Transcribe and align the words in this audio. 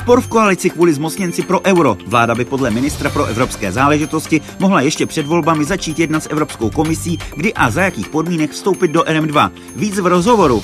Spor 0.00 0.20
v 0.20 0.28
koalici 0.28 0.70
kvůli 0.70 0.94
zmocněnci 0.94 1.42
pro 1.42 1.60
euro. 1.60 1.96
Vláda 2.06 2.34
by 2.34 2.44
podle 2.44 2.70
ministra 2.70 3.10
pro 3.10 3.24
evropské 3.24 3.72
záležitosti 3.72 4.40
mohla 4.58 4.80
ještě 4.80 5.06
před 5.06 5.26
volbami 5.26 5.64
začít 5.64 5.98
jednat 5.98 6.22
s 6.22 6.28
Evropskou 6.30 6.70
komisí, 6.70 7.18
kdy 7.36 7.54
a 7.54 7.70
za 7.70 7.82
jakých 7.82 8.08
podmínek 8.08 8.50
vstoupit 8.50 8.88
do 8.88 9.00
RM2. 9.00 9.50
Víc 9.76 9.98
v 9.98 10.06
rozhovoru. 10.06 10.62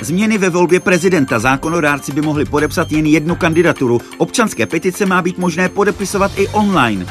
Změny 0.00 0.38
ve 0.38 0.50
volbě 0.50 0.80
prezidenta 0.80 1.38
zákonodárci 1.38 2.12
by 2.12 2.22
mohli 2.22 2.44
podepsat 2.44 2.92
jen 2.92 3.06
jednu 3.06 3.34
kandidaturu. 3.34 4.00
Občanské 4.18 4.66
petice 4.66 5.06
má 5.06 5.22
být 5.22 5.38
možné 5.38 5.68
podepisovat 5.68 6.32
i 6.36 6.48
online. 6.48 7.06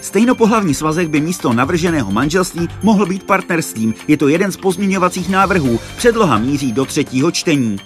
Stejnopohlavní 0.00 0.74
svazek 0.74 1.08
by 1.08 1.20
místo 1.20 1.52
navrženého 1.52 2.12
manželství 2.12 2.68
mohl 2.82 3.06
být 3.06 3.22
partnerstvím. 3.22 3.94
Je 4.08 4.16
to 4.16 4.28
jeden 4.28 4.52
z 4.52 4.56
pozměňovacích 4.56 5.28
návrhů. 5.28 5.80
Předloha 5.96 6.38
míří 6.38 6.72
do 6.72 6.84
třetího 6.84 7.30
čtení. 7.30 7.78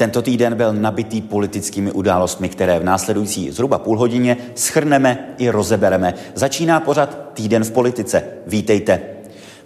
Tento 0.00 0.22
týden 0.22 0.54
byl 0.54 0.72
nabitý 0.72 1.20
politickými 1.20 1.92
událostmi, 1.92 2.48
které 2.48 2.78
v 2.78 2.84
následující 2.84 3.50
zhruba 3.50 3.78
půl 3.78 3.98
hodině 3.98 4.36
schrneme 4.54 5.34
i 5.38 5.50
rozebereme. 5.50 6.14
Začíná 6.34 6.80
pořad 6.80 7.30
Týden 7.34 7.64
v 7.64 7.70
politice. 7.70 8.22
Vítejte. 8.46 9.00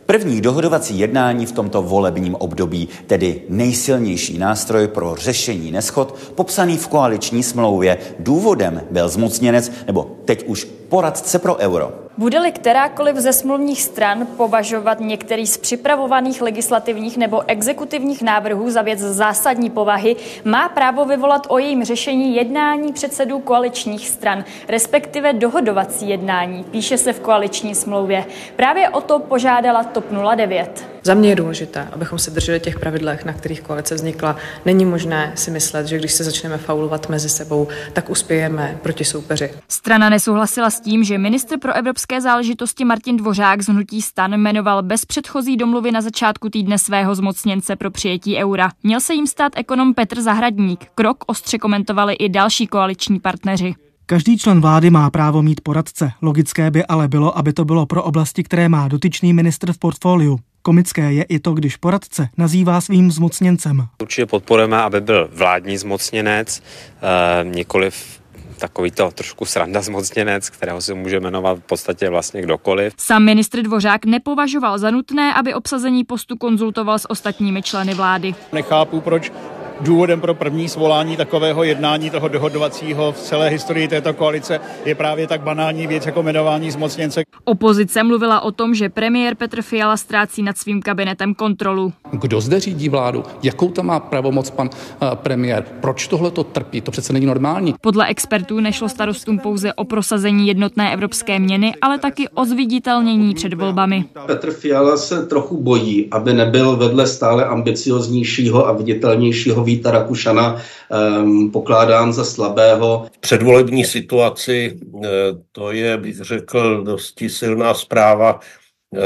První 0.07 0.41
dohodovací 0.41 0.99
jednání 0.99 1.47
v 1.47 1.53
tomto 1.53 1.83
volebním 1.83 2.35
období, 2.35 2.89
tedy 3.07 3.43
nejsilnější 3.49 4.39
nástroj 4.39 4.89
pro 4.89 5.15
řešení 5.19 5.71
neschod, 5.71 6.19
popsaný 6.35 6.77
v 6.77 6.89
koaliční 6.89 7.43
smlouvě. 7.43 7.99
Důvodem 8.19 8.83
byl 8.91 9.09
zmocněnec, 9.09 9.73
nebo 9.87 10.17
teď 10.25 10.45
už 10.47 10.65
poradce 10.89 11.39
pro 11.39 11.57
euro. 11.57 12.04
Bude-li 12.19 12.53
kterákoliv 12.53 13.17
ze 13.17 13.33
smluvních 13.33 13.83
stran 13.83 14.27
považovat 14.37 15.01
některý 15.01 15.47
z 15.47 15.57
připravovaných 15.57 16.43
legislativních 16.43 17.17
nebo 17.17 17.43
exekutivních 17.47 18.23
návrhů 18.23 18.71
za 18.71 18.83
věc 18.83 18.99
zásadní 18.99 19.71
povahy, 19.71 20.17
má 20.45 20.69
právo 20.69 21.05
vyvolat 21.05 21.47
o 21.49 21.59
jejím 21.59 21.85
řešení 21.85 22.37
jednání 22.37 22.93
předsedů 22.93 23.39
koaličních 23.39 24.09
stran, 24.09 24.45
respektive 24.69 25.33
dohodovací 25.33 26.09
jednání, 26.09 26.65
píše 26.65 26.99
se 26.99 27.13
v 27.13 27.21
koaliční 27.21 27.75
smlouvě. 27.75 28.25
Právě 28.57 28.89
o 28.89 29.01
to 29.01 29.19
požádala 29.19 29.85
TOP 29.85 30.05
09. 30.37 30.94
Za 31.07 31.15
mě 31.15 31.29
je 31.29 31.37
důležité, 31.37 31.89
abychom 31.93 32.19
se 32.19 32.31
drželi 32.31 32.61
těch 32.61 32.79
pravidlech, 32.79 33.25
na 33.25 33.33
kterých 33.33 33.61
koalice 33.61 33.95
vznikla. 33.95 34.37
Není 34.65 34.85
možné 34.85 35.33
si 35.35 35.51
myslet, 35.51 35.87
že 35.87 35.99
když 35.99 36.13
se 36.13 36.25
začneme 36.25 36.59
faulovat 36.59 37.09
mezi 37.09 37.29
sebou, 37.29 37.69
tak 37.93 38.11
uspějeme 38.11 38.79
proti 38.83 39.05
soupeři. 39.05 39.51
Strana 39.69 40.09
nesouhlasila 40.09 40.71
s 40.71 40.81
tím, 40.81 41.05
že 41.05 41.19
ministr 41.19 41.59
pro 41.59 41.73
evropské 41.73 42.21
záležitosti 42.21 42.85
Martin 42.85 43.17
Dvořák 43.17 43.63
z 43.63 43.69
hnutí 43.69 44.03
stan 44.03 44.35
jmenoval 44.35 44.83
bez 44.83 45.05
předchozí 45.05 45.57
domluvy 45.57 45.93
na 45.93 46.01
začátku 46.01 46.51
týdne 46.51 46.79
svého 46.79 47.15
zmocněnce 47.15 47.77
pro 47.77 47.91
přijetí 47.91 48.37
eura. 48.37 48.71
Měl 48.83 49.01
se 49.01 49.15
jim 49.15 49.27
stát 49.27 49.53
ekonom 49.57 49.95
Petr 49.95 50.21
Zahradník. 50.21 50.85
Krok 50.95 51.25
ostře 51.27 51.59
komentovali 51.59 52.15
i 52.15 52.29
další 52.29 52.67
koaliční 52.67 53.21
partneři. 53.21 53.75
Každý 54.07 54.39
člen 54.39 54.61
vlády 54.61 54.91
má 54.91 55.11
právo 55.11 55.43
mít 55.43 55.61
poradce. 55.61 56.13
Logické 56.23 56.71
by 56.71 56.85
ale 56.87 57.09
bylo, 57.09 57.39
aby 57.39 57.53
to 57.53 57.65
bylo 57.65 57.87
pro 57.87 58.03
oblasti, 58.03 58.43
které 58.43 58.69
má 58.69 58.89
dotyčný 58.89 59.33
ministr 59.33 59.73
v 59.73 59.79
portfoliu. 59.79 60.39
Komické 60.67 61.13
je 61.13 61.23
i 61.23 61.39
to, 61.39 61.53
když 61.53 61.77
poradce 61.77 62.29
nazývá 62.37 62.81
svým 62.81 63.11
zmocněncem. 63.11 63.87
Určitě 64.03 64.27
podporujeme, 64.27 64.83
aby 64.83 65.01
byl 65.01 65.29
vládní 65.33 65.77
zmocněnec, 65.77 66.63
eh, 66.63 67.45
nikoliv 67.45 68.21
takový 68.59 68.91
to 68.91 69.11
trošku 69.11 69.45
sranda 69.45 69.81
zmocněnec, 69.81 70.51
kterého 70.51 70.81
si 70.81 70.95
může 70.95 71.21
jmenovat 71.21 71.59
v 71.59 71.61
podstatě 71.61 72.09
vlastně 72.09 72.43
kdokoliv. 72.43 72.93
Sam 72.97 73.25
ministr 73.25 73.63
Dvořák 73.63 74.05
nepovažoval 74.05 74.79
za 74.79 74.91
nutné, 74.91 75.35
aby 75.35 75.55
obsazení 75.55 76.05
postu 76.05 76.37
konzultoval 76.37 76.99
s 76.99 77.11
ostatními 77.11 77.63
členy 77.63 77.95
vlády. 77.95 78.35
Nechápu, 78.53 79.01
proč 79.01 79.33
důvodem 79.81 80.21
pro 80.21 80.35
první 80.35 80.69
svolání 80.69 81.17
takového 81.17 81.65
jednání 81.65 82.11
toho 82.11 82.29
dohodovacího 82.29 83.13
v 83.13 83.17
celé 83.17 83.49
historii 83.49 83.89
této 83.89 84.15
koalice 84.15 84.61
je 84.85 84.95
právě 84.95 85.27
tak 85.27 85.41
banální 85.41 85.87
věc 85.87 86.07
jako 86.07 86.23
jmenování 86.23 86.71
zmocněnce. 86.71 87.23
Opozice 87.45 88.03
mluvila 88.03 88.41
o 88.41 88.53
tom, 88.53 88.75
že 88.75 88.89
premiér 88.89 89.35
Petr 89.35 89.63
Fiala 89.63 89.97
ztrácí 89.97 90.43
nad 90.43 90.59
svým 90.59 90.83
kabinetem 90.83 91.35
kontrolu. 91.35 91.93
Kdo 92.13 92.41
zde 92.41 92.61
řídí 92.61 92.89
vládu? 92.89 93.23
Jakou 93.43 93.71
tam 93.71 93.87
má 93.87 94.01
pravomoc 94.01 94.51
pan 94.51 94.71
uh, 95.03 95.15
premiér? 95.15 95.65
Proč 95.81 96.09
tohle 96.09 96.31
to 96.31 96.45
trpí? 96.45 96.81
To 96.81 96.91
přece 96.91 97.13
není 97.13 97.27
normální. 97.27 97.75
Podle 97.81 98.07
expertů 98.07 98.61
nešlo 98.61 98.89
starostům 98.89 99.39
pouze 99.39 99.73
o 99.73 99.85
prosazení 99.85 100.49
jednotné 100.49 100.93
evropské 100.93 101.39
měny, 101.39 101.75
ale 101.83 101.99
taky 101.99 102.29
o 102.29 102.45
zviditelnění 102.45 103.35
před 103.35 103.55
volbami. 103.55 104.05
Petr 104.27 104.51
Fiala 104.51 104.97
se 104.97 105.27
trochu 105.27 105.63
bojí, 105.63 106.09
aby 106.11 106.33
nebyl 106.33 106.77
vedle 106.77 107.07
stále 107.07 107.45
ambicioznějšího 107.45 108.69
a 108.69 108.73
viditelnějšího 108.73 109.64
Víta 109.65 109.91
Rakušana 109.91 110.57
um, 110.57 111.51
pokládán 111.51 112.13
za 112.13 112.25
slabého. 112.25 113.07
V 113.13 113.19
předvolební 113.19 113.85
situaci 113.85 114.79
eh, 115.05 115.09
to 115.53 115.73
je, 115.73 115.97
bych 115.97 116.17
řekl, 116.17 116.85
dosti 116.85 117.29
silná 117.29 117.75
zpráva 117.75 118.41
eh, 118.41 119.01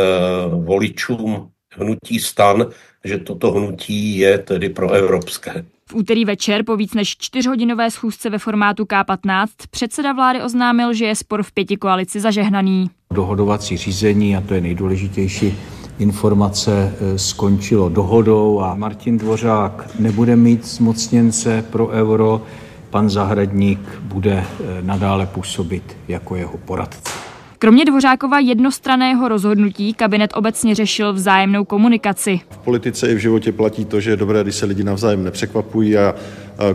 voličům 0.48 1.50
hnutí 1.74 2.18
stan, 2.18 2.66
že 3.04 3.18
toto 3.18 3.50
hnutí 3.50 4.18
je 4.18 4.38
tedy 4.38 4.68
pro 4.68 4.90
evropské. 4.90 5.64
V 5.90 5.94
úterý 5.94 6.24
večer 6.24 6.64
po 6.64 6.76
víc 6.76 6.94
než 6.94 7.16
čtyřhodinové 7.18 7.90
schůzce 7.90 8.30
ve 8.30 8.38
formátu 8.38 8.84
K15 8.84 9.46
předseda 9.70 10.12
vlády 10.12 10.42
oznámil, 10.42 10.92
že 10.92 11.04
je 11.04 11.16
spor 11.16 11.42
v 11.42 11.52
pěti 11.52 11.76
koalici 11.76 12.20
zažehnaný. 12.20 12.90
Dohodovací 13.14 13.76
řízení, 13.76 14.36
a 14.36 14.40
to 14.40 14.54
je 14.54 14.60
nejdůležitější, 14.60 15.54
informace 15.98 16.94
eh, 17.00 17.18
skončilo 17.18 17.88
dohodou 17.88 18.60
a 18.60 18.74
Martin 18.74 19.18
Dvořák 19.18 19.90
nebude 19.98 20.36
mít 20.36 20.66
zmocněnce 20.66 21.64
pro 21.70 21.88
euro, 21.88 22.42
pan 22.90 23.10
Zahradník 23.10 23.80
bude 24.02 24.44
eh, 24.44 24.82
nadále 24.82 25.26
působit 25.26 25.96
jako 26.08 26.36
jeho 26.36 26.58
poradce. 26.58 27.12
Kromě 27.60 27.84
Dvořákova 27.84 28.38
jednostraného 28.38 29.28
rozhodnutí 29.28 29.94
kabinet 29.94 30.30
obecně 30.34 30.74
řešil 30.74 31.12
vzájemnou 31.12 31.64
komunikaci. 31.64 32.40
V 32.50 32.58
politice 32.58 33.10
i 33.10 33.14
v 33.14 33.18
životě 33.18 33.52
platí 33.52 33.84
to, 33.84 34.00
že 34.00 34.10
je 34.10 34.16
dobré, 34.16 34.42
když 34.42 34.54
se 34.54 34.66
lidi 34.66 34.84
navzájem 34.84 35.24
nepřekvapují 35.24 35.96
a 35.96 36.14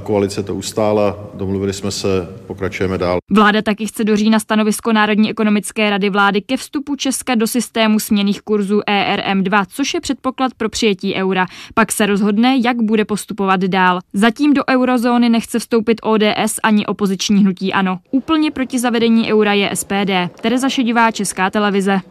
koalice 0.03 0.43
to 0.43 0.55
ustála, 0.55 1.17
domluvili 1.33 1.73
jsme 1.73 1.91
se, 1.91 2.07
pokračujeme 2.47 2.97
dál. 2.97 3.17
Vláda 3.31 3.61
taky 3.61 3.87
chce 3.87 4.03
do 4.03 4.15
října 4.15 4.39
stanovisko 4.39 4.93
Národní 4.93 5.29
ekonomické 5.29 5.89
rady 5.89 6.09
vlády 6.09 6.41
ke 6.41 6.57
vstupu 6.57 6.95
Česka 6.95 7.35
do 7.35 7.47
systému 7.47 7.99
směných 7.99 8.41
kurzů 8.41 8.79
ERM2, 8.79 9.65
což 9.69 9.93
je 9.93 10.01
předpoklad 10.01 10.53
pro 10.57 10.69
přijetí 10.69 11.15
eura. 11.15 11.45
Pak 11.73 11.91
se 11.91 12.05
rozhodne, 12.05 12.57
jak 12.63 12.81
bude 12.81 13.05
postupovat 13.05 13.61
dál. 13.61 13.99
Zatím 14.13 14.53
do 14.53 14.61
eurozóny 14.69 15.29
nechce 15.29 15.59
vstoupit 15.59 16.01
ODS 16.03 16.59
ani 16.63 16.85
opoziční 16.85 17.41
hnutí 17.41 17.73
ANO. 17.73 17.99
Úplně 18.11 18.51
proti 18.51 18.79
zavedení 18.79 19.33
eura 19.33 19.53
je 19.53 19.75
SPD. 19.75 20.39
Tereza 20.41 20.69
Šedivá, 20.69 21.11
Česká 21.11 21.49
televize. 21.49 22.01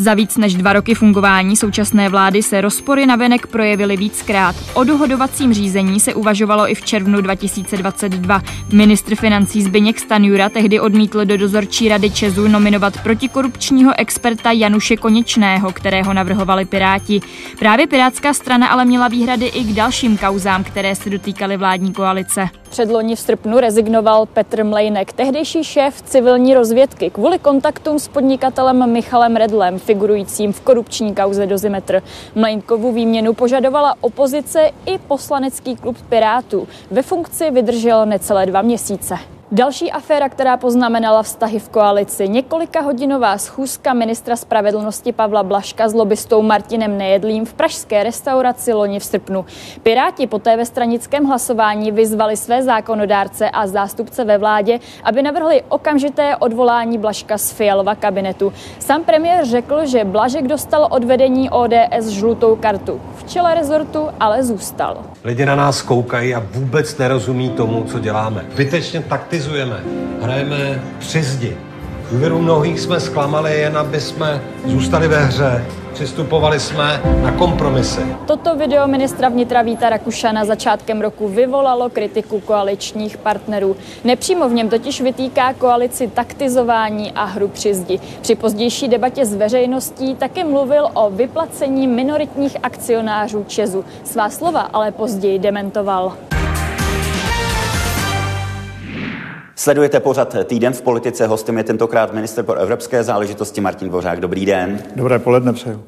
Za 0.00 0.14
víc 0.14 0.36
než 0.36 0.54
dva 0.54 0.72
roky 0.72 0.94
fungování 0.94 1.56
současné 1.56 2.08
vlády 2.08 2.42
se 2.42 2.60
rozpory 2.60 3.06
na 3.06 3.16
venek 3.16 3.46
projevily 3.46 3.96
víckrát. 3.96 4.56
O 4.74 4.84
dohodovacím 4.84 5.54
řízení 5.54 6.00
se 6.00 6.14
uvažovalo 6.14 6.70
i 6.70 6.74
v 6.74 6.84
červnu 6.84 7.20
2022. 7.20 8.42
Ministr 8.72 9.14
financí 9.14 9.62
Zbyněk 9.62 10.00
Stanjura 10.00 10.48
tehdy 10.48 10.80
odmítl 10.80 11.24
do 11.24 11.36
dozorčí 11.36 11.88
rady 11.88 12.10
Česu 12.10 12.48
nominovat 12.48 13.02
protikorupčního 13.02 13.92
experta 13.98 14.52
Januše 14.52 14.96
Konečného, 14.96 15.72
kterého 15.72 16.12
navrhovali 16.12 16.64
Piráti. 16.64 17.20
Právě 17.58 17.86
Pirátská 17.86 18.32
strana 18.32 18.68
ale 18.68 18.84
měla 18.84 19.08
výhrady 19.08 19.46
i 19.46 19.64
k 19.64 19.72
dalším 19.72 20.18
kauzám, 20.18 20.64
které 20.64 20.94
se 20.94 21.10
dotýkaly 21.10 21.56
vládní 21.56 21.92
koalice. 21.92 22.48
Předloni 22.70 23.16
v 23.16 23.20
srpnu 23.20 23.60
rezignoval 23.60 24.26
Petr 24.26 24.64
Mlejnek, 24.64 25.12
tehdejší 25.12 25.64
šéf 25.64 26.02
civilní 26.02 26.54
rozvědky, 26.54 27.10
kvůli 27.10 27.38
kontaktům 27.38 27.98
s 27.98 28.08
podnikatelem 28.08 28.92
Michalem 28.92 29.36
Redlem, 29.36 29.78
figurujícím 29.88 30.52
v 30.52 30.60
korupční 30.60 31.14
kauze 31.14 31.46
Dozimetr. 31.46 32.02
Mlejnkovu 32.34 32.92
výměnu 32.92 33.32
požadovala 33.32 33.94
opozice 34.00 34.70
i 34.86 34.98
poslanecký 34.98 35.76
klub 35.76 35.96
Pirátů. 36.08 36.68
Ve 36.90 37.02
funkci 37.02 37.50
vydržel 37.50 38.06
necelé 38.06 38.46
dva 38.46 38.62
měsíce. 38.62 39.37
Další 39.52 39.92
aféra, 39.92 40.28
která 40.28 40.56
poznamenala 40.56 41.22
vztahy 41.22 41.58
v 41.58 41.68
koalici, 41.68 42.28
několika 42.28 42.80
hodinová 42.80 43.38
schůzka 43.38 43.92
ministra 43.92 44.36
spravedlnosti 44.36 45.12
Pavla 45.12 45.42
Blaška 45.42 45.88
s 45.88 45.94
lobbystou 45.94 46.42
Martinem 46.42 46.98
Nejedlým 46.98 47.46
v 47.46 47.54
pražské 47.54 48.02
restauraci 48.02 48.72
loni 48.72 49.00
v 49.00 49.04
srpnu. 49.04 49.46
Piráti 49.82 50.26
poté 50.26 50.56
ve 50.56 50.66
stranickém 50.66 51.24
hlasování 51.24 51.92
vyzvali 51.92 52.36
své 52.36 52.62
zákonodárce 52.62 53.50
a 53.50 53.66
zástupce 53.66 54.24
ve 54.24 54.38
vládě, 54.38 54.80
aby 55.04 55.22
navrhli 55.22 55.62
okamžité 55.68 56.36
odvolání 56.36 56.98
Blaška 56.98 57.38
z 57.38 57.52
Fialova 57.52 57.94
kabinetu. 57.94 58.52
Sam 58.78 59.04
premiér 59.04 59.46
řekl, 59.46 59.86
že 59.86 60.04
Blažek 60.04 60.46
dostal 60.46 60.88
od 60.90 61.04
vedení 61.04 61.50
ODS 61.50 62.06
žlutou 62.06 62.56
kartu. 62.56 63.00
V 63.16 63.24
čele 63.24 63.54
rezortu 63.54 64.08
ale 64.20 64.44
zůstal. 64.44 64.96
Lidi 65.24 65.46
na 65.46 65.56
nás 65.56 65.82
koukají 65.82 66.34
a 66.34 66.46
vůbec 66.52 66.98
nerozumí 66.98 67.50
tomu, 67.50 67.84
co 67.84 67.98
děláme. 67.98 68.44
Vytečně 68.54 69.00
taktizujeme, 69.38 69.80
hrajeme 70.22 70.82
při 70.98 71.22
zdi. 71.22 71.56
Důvěru 72.10 72.38
mnohých 72.38 72.80
jsme 72.80 73.00
zklamali 73.00 73.60
jen, 73.60 73.78
aby 73.78 74.00
jsme 74.00 74.40
zůstali 74.66 75.08
ve 75.08 75.24
hře. 75.24 75.64
Přistupovali 75.92 76.60
jsme 76.60 77.00
na 77.22 77.32
kompromisy. 77.32 78.00
Toto 78.26 78.56
video 78.56 78.88
ministra 78.88 79.28
vnitra 79.28 79.62
Víta 79.62 79.90
Rakušana 79.90 80.44
začátkem 80.44 81.00
roku 81.00 81.28
vyvolalo 81.28 81.90
kritiku 81.90 82.40
koaličních 82.40 83.16
partnerů. 83.16 83.76
Nepřímo 84.04 84.48
v 84.48 84.52
něm 84.52 84.68
totiž 84.68 85.00
vytýká 85.00 85.52
koalici 85.52 86.08
taktizování 86.08 87.12
a 87.12 87.24
hru 87.24 87.48
při 87.48 87.74
zdi. 87.74 88.00
Při 88.20 88.34
pozdější 88.34 88.88
debatě 88.88 89.26
s 89.26 89.34
veřejností 89.34 90.14
také 90.14 90.44
mluvil 90.44 90.88
o 90.94 91.10
vyplacení 91.10 91.86
minoritních 91.86 92.56
akcionářů 92.62 93.44
Česu. 93.48 93.84
Svá 94.04 94.30
slova 94.30 94.60
ale 94.60 94.92
později 94.92 95.38
dementoval. 95.38 96.16
Sledujete 99.58 100.00
pořad 100.00 100.36
Týden 100.44 100.72
v 100.72 100.82
politice. 100.82 101.26
Hostem 101.26 101.58
je 101.58 101.64
tentokrát 101.64 102.14
minister 102.14 102.44
pro 102.44 102.54
evropské 102.54 103.04
záležitosti 103.04 103.60
Martin 103.60 103.88
Dvořák. 103.88 104.20
Dobrý 104.20 104.46
den. 104.46 104.82
Dobré 104.96 105.18
poledne 105.18 105.52
přeju. 105.52 105.82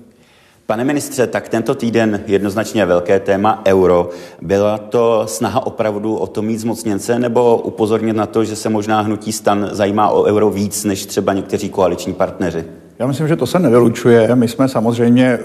Pane 0.66 0.84
ministře, 0.84 1.26
tak 1.26 1.48
tento 1.48 1.74
týden 1.74 2.20
jednoznačně 2.26 2.86
velké 2.86 3.20
téma 3.20 3.62
euro. 3.66 4.10
Byla 4.42 4.78
to 4.78 5.22
snaha 5.26 5.66
opravdu 5.66 6.16
o 6.16 6.26
to 6.26 6.42
mít 6.42 6.58
zmocněnce 6.58 7.18
nebo 7.18 7.56
upozornit 7.56 8.16
na 8.16 8.26
to, 8.26 8.44
že 8.44 8.56
se 8.56 8.68
možná 8.68 9.00
hnutí 9.00 9.32
stan 9.32 9.68
zajímá 9.72 10.08
o 10.08 10.22
euro 10.22 10.50
víc 10.50 10.84
než 10.84 11.06
třeba 11.06 11.32
někteří 11.32 11.68
koaliční 11.68 12.12
partneři? 12.12 12.64
Já 12.98 13.06
myslím, 13.06 13.28
že 13.28 13.36
to 13.36 13.46
se 13.46 13.58
nevylučuje. 13.58 14.34
My 14.34 14.48
jsme 14.48 14.68
samozřejmě 14.68 15.38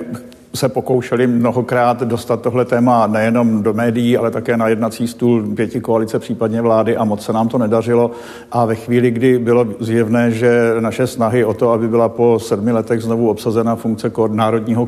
se 0.55 0.69
pokoušeli 0.69 1.27
mnohokrát 1.27 2.03
dostat 2.03 2.41
tohle 2.41 2.65
téma 2.65 3.07
nejenom 3.07 3.63
do 3.63 3.73
médií, 3.73 4.17
ale 4.17 4.31
také 4.31 4.57
na 4.57 4.67
jednací 4.67 5.07
stůl 5.07 5.43
pěti 5.55 5.81
koalice, 5.81 6.19
případně 6.19 6.61
vlády 6.61 6.97
a 6.97 7.03
moc 7.03 7.25
se 7.25 7.33
nám 7.33 7.47
to 7.47 7.57
nedařilo. 7.57 8.11
A 8.51 8.65
ve 8.65 8.75
chvíli, 8.75 9.11
kdy 9.11 9.39
bylo 9.39 9.67
zjevné, 9.79 10.31
že 10.31 10.73
naše 10.79 11.07
snahy 11.07 11.45
o 11.45 11.53
to, 11.53 11.71
aby 11.71 11.87
byla 11.87 12.09
po 12.09 12.39
sedmi 12.39 12.71
letech 12.71 13.01
znovu 13.01 13.29
obsazena 13.29 13.75
funkce 13.75 14.11
národního 14.27 14.87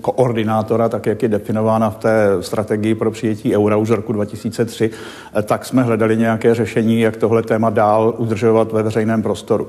koordinátora, 0.00 0.88
tak 0.88 1.06
jak 1.06 1.22
je 1.22 1.28
definována 1.28 1.90
v 1.90 1.96
té 1.96 2.28
strategii 2.40 2.94
pro 2.94 3.10
přijetí 3.10 3.56
eura 3.56 3.76
už 3.76 3.90
roku 3.90 4.12
2003, 4.12 4.90
tak 5.42 5.64
jsme 5.64 5.82
hledali 5.82 6.16
nějaké 6.16 6.54
řešení, 6.54 7.00
jak 7.00 7.16
tohle 7.16 7.42
téma 7.42 7.70
dál 7.70 8.14
udržovat 8.18 8.72
ve 8.72 8.82
veřejném 8.82 9.22
prostoru. 9.22 9.66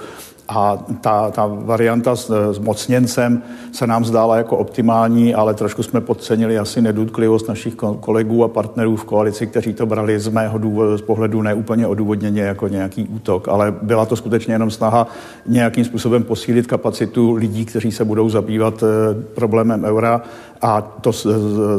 A 0.49 0.77
ta, 1.01 1.31
ta 1.31 1.45
varianta 1.47 2.15
s, 2.15 2.51
s 2.53 2.59
mocněncem 2.59 3.43
se 3.71 3.87
nám 3.87 4.05
zdála 4.05 4.37
jako 4.37 4.57
optimální, 4.57 5.35
ale 5.37 5.53
trošku 5.53 5.83
jsme 5.83 6.01
podcenili 6.01 6.59
asi 6.59 6.81
nedůtklivost 6.81 7.47
našich 7.47 7.75
kolegů 7.99 8.43
a 8.43 8.47
partnerů 8.47 8.95
v 8.95 9.03
koalici, 9.03 9.47
kteří 9.47 9.73
to 9.73 9.85
brali 9.85 10.19
z 10.19 10.27
mého 10.27 10.57
důvodu, 10.57 10.97
z 10.97 11.01
pohledu 11.01 11.41
neúplně 11.41 11.87
odůvodněně 11.87 12.41
jako 12.41 12.67
nějaký 12.67 13.03
útok, 13.03 13.47
ale 13.47 13.75
byla 13.81 14.05
to 14.05 14.15
skutečně 14.15 14.53
jenom 14.53 14.71
snaha 14.71 15.07
nějakým 15.45 15.85
způsobem 15.85 16.23
posílit 16.23 16.67
kapacitu 16.67 17.33
lidí, 17.33 17.65
kteří 17.65 17.91
se 17.91 18.05
budou 18.05 18.29
zabývat 18.29 18.83
eh, 18.83 18.87
problémem 19.35 19.83
eura 19.83 20.21
a 20.61 20.81
to 20.81 21.13
z, 21.13 21.27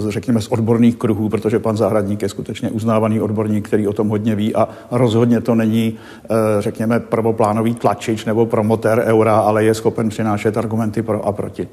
řekněme 0.09 0.41
z 0.41 0.49
odborných 0.49 0.97
kruhů, 0.97 1.29
protože 1.29 1.59
pan 1.59 1.77
Zahradník 1.77 2.23
je 2.23 2.29
skutečně 2.29 2.71
uznávaný 2.71 3.21
odborník, 3.21 3.69
který 3.69 3.89
o 3.89 3.93
tom 3.93 4.09
hodně 4.09 4.35
ví 4.35 4.55
a 4.55 4.69
rozhodně 4.91 5.41
to 5.41 5.55
není, 5.55 5.95
eh, 6.25 6.29
řekněme, 6.59 7.01
prvoplánový 7.01 7.75
tlačič 7.75 8.25
nebo 8.25 8.47
promotér 8.47 9.03
eura, 9.07 9.39
ale 9.39 9.65
je 9.65 9.75
schopen 9.75 10.09
přinášet 10.09 10.57
argumenty 10.57 11.03
pro 11.03 11.27
a 11.27 11.33
proti 11.33 11.69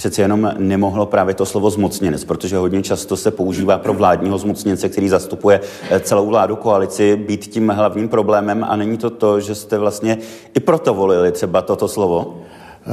přece 0.00 0.22
jenom 0.22 0.52
nemohlo 0.58 1.06
právě 1.06 1.34
to 1.34 1.46
slovo 1.46 1.70
zmocněnec, 1.70 2.24
protože 2.24 2.56
hodně 2.56 2.82
často 2.82 3.16
se 3.16 3.30
používá 3.30 3.78
pro 3.78 3.94
vládního 3.94 4.38
zmocněnce, 4.38 4.88
který 4.88 5.08
zastupuje 5.08 5.60
eh, 5.90 6.00
celou 6.00 6.26
vládu 6.26 6.56
koalici, 6.56 7.16
být 7.16 7.46
tím 7.46 7.68
hlavním 7.68 8.08
problémem 8.08 8.64
a 8.68 8.76
není 8.76 8.98
to 8.98 9.10
to, 9.10 9.40
že 9.40 9.54
jste 9.54 9.78
vlastně 9.78 10.18
i 10.54 10.60
proto 10.60 10.94
volili 10.94 11.32
třeba 11.32 11.62
toto 11.62 11.88
slovo? 11.88 12.40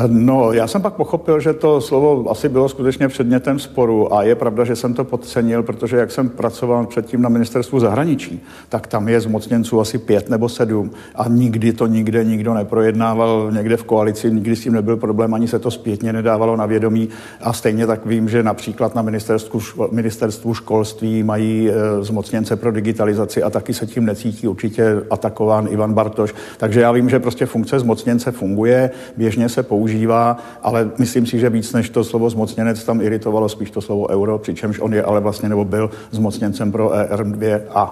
No, 0.07 0.53
já 0.53 0.67
jsem 0.67 0.81
pak 0.81 0.93
pochopil, 0.93 1.39
že 1.39 1.53
to 1.53 1.81
slovo 1.81 2.31
asi 2.31 2.49
bylo 2.49 2.69
skutečně 2.69 3.07
předmětem 3.07 3.59
sporu 3.59 4.13
a 4.13 4.23
je 4.23 4.35
pravda, 4.35 4.63
že 4.63 4.75
jsem 4.75 4.93
to 4.93 5.03
podcenil, 5.03 5.63
protože 5.63 5.97
jak 5.97 6.11
jsem 6.11 6.29
pracoval 6.29 6.85
předtím 6.85 7.21
na 7.21 7.29
ministerstvu 7.29 7.79
zahraničí, 7.79 8.43
tak 8.69 8.87
tam 8.87 9.07
je 9.07 9.21
zmocněnců 9.21 9.81
asi 9.81 9.97
pět 9.97 10.29
nebo 10.29 10.49
sedm 10.49 10.91
a 11.15 11.27
nikdy 11.27 11.73
to 11.73 11.87
nikde 11.87 12.23
nikdo 12.23 12.53
neprojednával 12.53 13.51
někde 13.51 13.77
v 13.77 13.83
koalici, 13.83 14.31
nikdy 14.31 14.55
s 14.55 14.63
tím 14.63 14.73
nebyl 14.73 14.97
problém, 14.97 15.33
ani 15.33 15.47
se 15.47 15.59
to 15.59 15.71
zpětně 15.71 16.13
nedávalo 16.13 16.55
na 16.55 16.65
vědomí 16.65 17.09
a 17.41 17.53
stejně 17.53 17.87
tak 17.87 18.05
vím, 18.05 18.29
že 18.29 18.43
například 18.43 18.95
na 18.95 19.01
ministerstvu, 19.01 19.61
ministerstvu 19.91 20.53
školství 20.53 21.23
mají 21.23 21.69
e, 21.69 21.73
zmocněnce 22.03 22.55
pro 22.55 22.71
digitalizaci 22.71 23.43
a 23.43 23.49
taky 23.49 23.73
se 23.73 23.85
tím 23.85 24.05
necítí 24.05 24.47
určitě 24.47 25.01
atakován 25.09 25.67
Ivan 25.69 25.93
Bartoš. 25.93 26.33
Takže 26.57 26.81
já 26.81 26.91
vím, 26.91 27.09
že 27.09 27.19
prostě 27.19 27.45
funkce 27.45 27.79
zmocněnce 27.79 28.31
funguje, 28.31 28.91
běžně 29.17 29.49
se 29.49 29.63
používá 29.63 29.76
používá, 29.77 30.37
ale 30.63 30.89
myslím 30.97 31.25
si, 31.25 31.39
že 31.39 31.49
víc 31.49 31.73
než 31.73 31.89
to 31.89 32.03
slovo 32.03 32.29
zmocněnec 32.29 32.83
tam 32.83 33.01
iritovalo 33.01 33.49
spíš 33.49 33.71
to 33.71 33.81
slovo 33.81 34.09
euro, 34.09 34.39
přičemž 34.39 34.79
on 34.79 34.93
je 34.93 35.03
ale 35.03 35.21
vlastně 35.21 35.49
nebo 35.49 35.65
byl 35.65 35.89
zmocněncem 36.11 36.71
pro 36.71 36.89
ERM2 36.89 37.61
a 37.69 37.83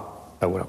euro. 0.42 0.66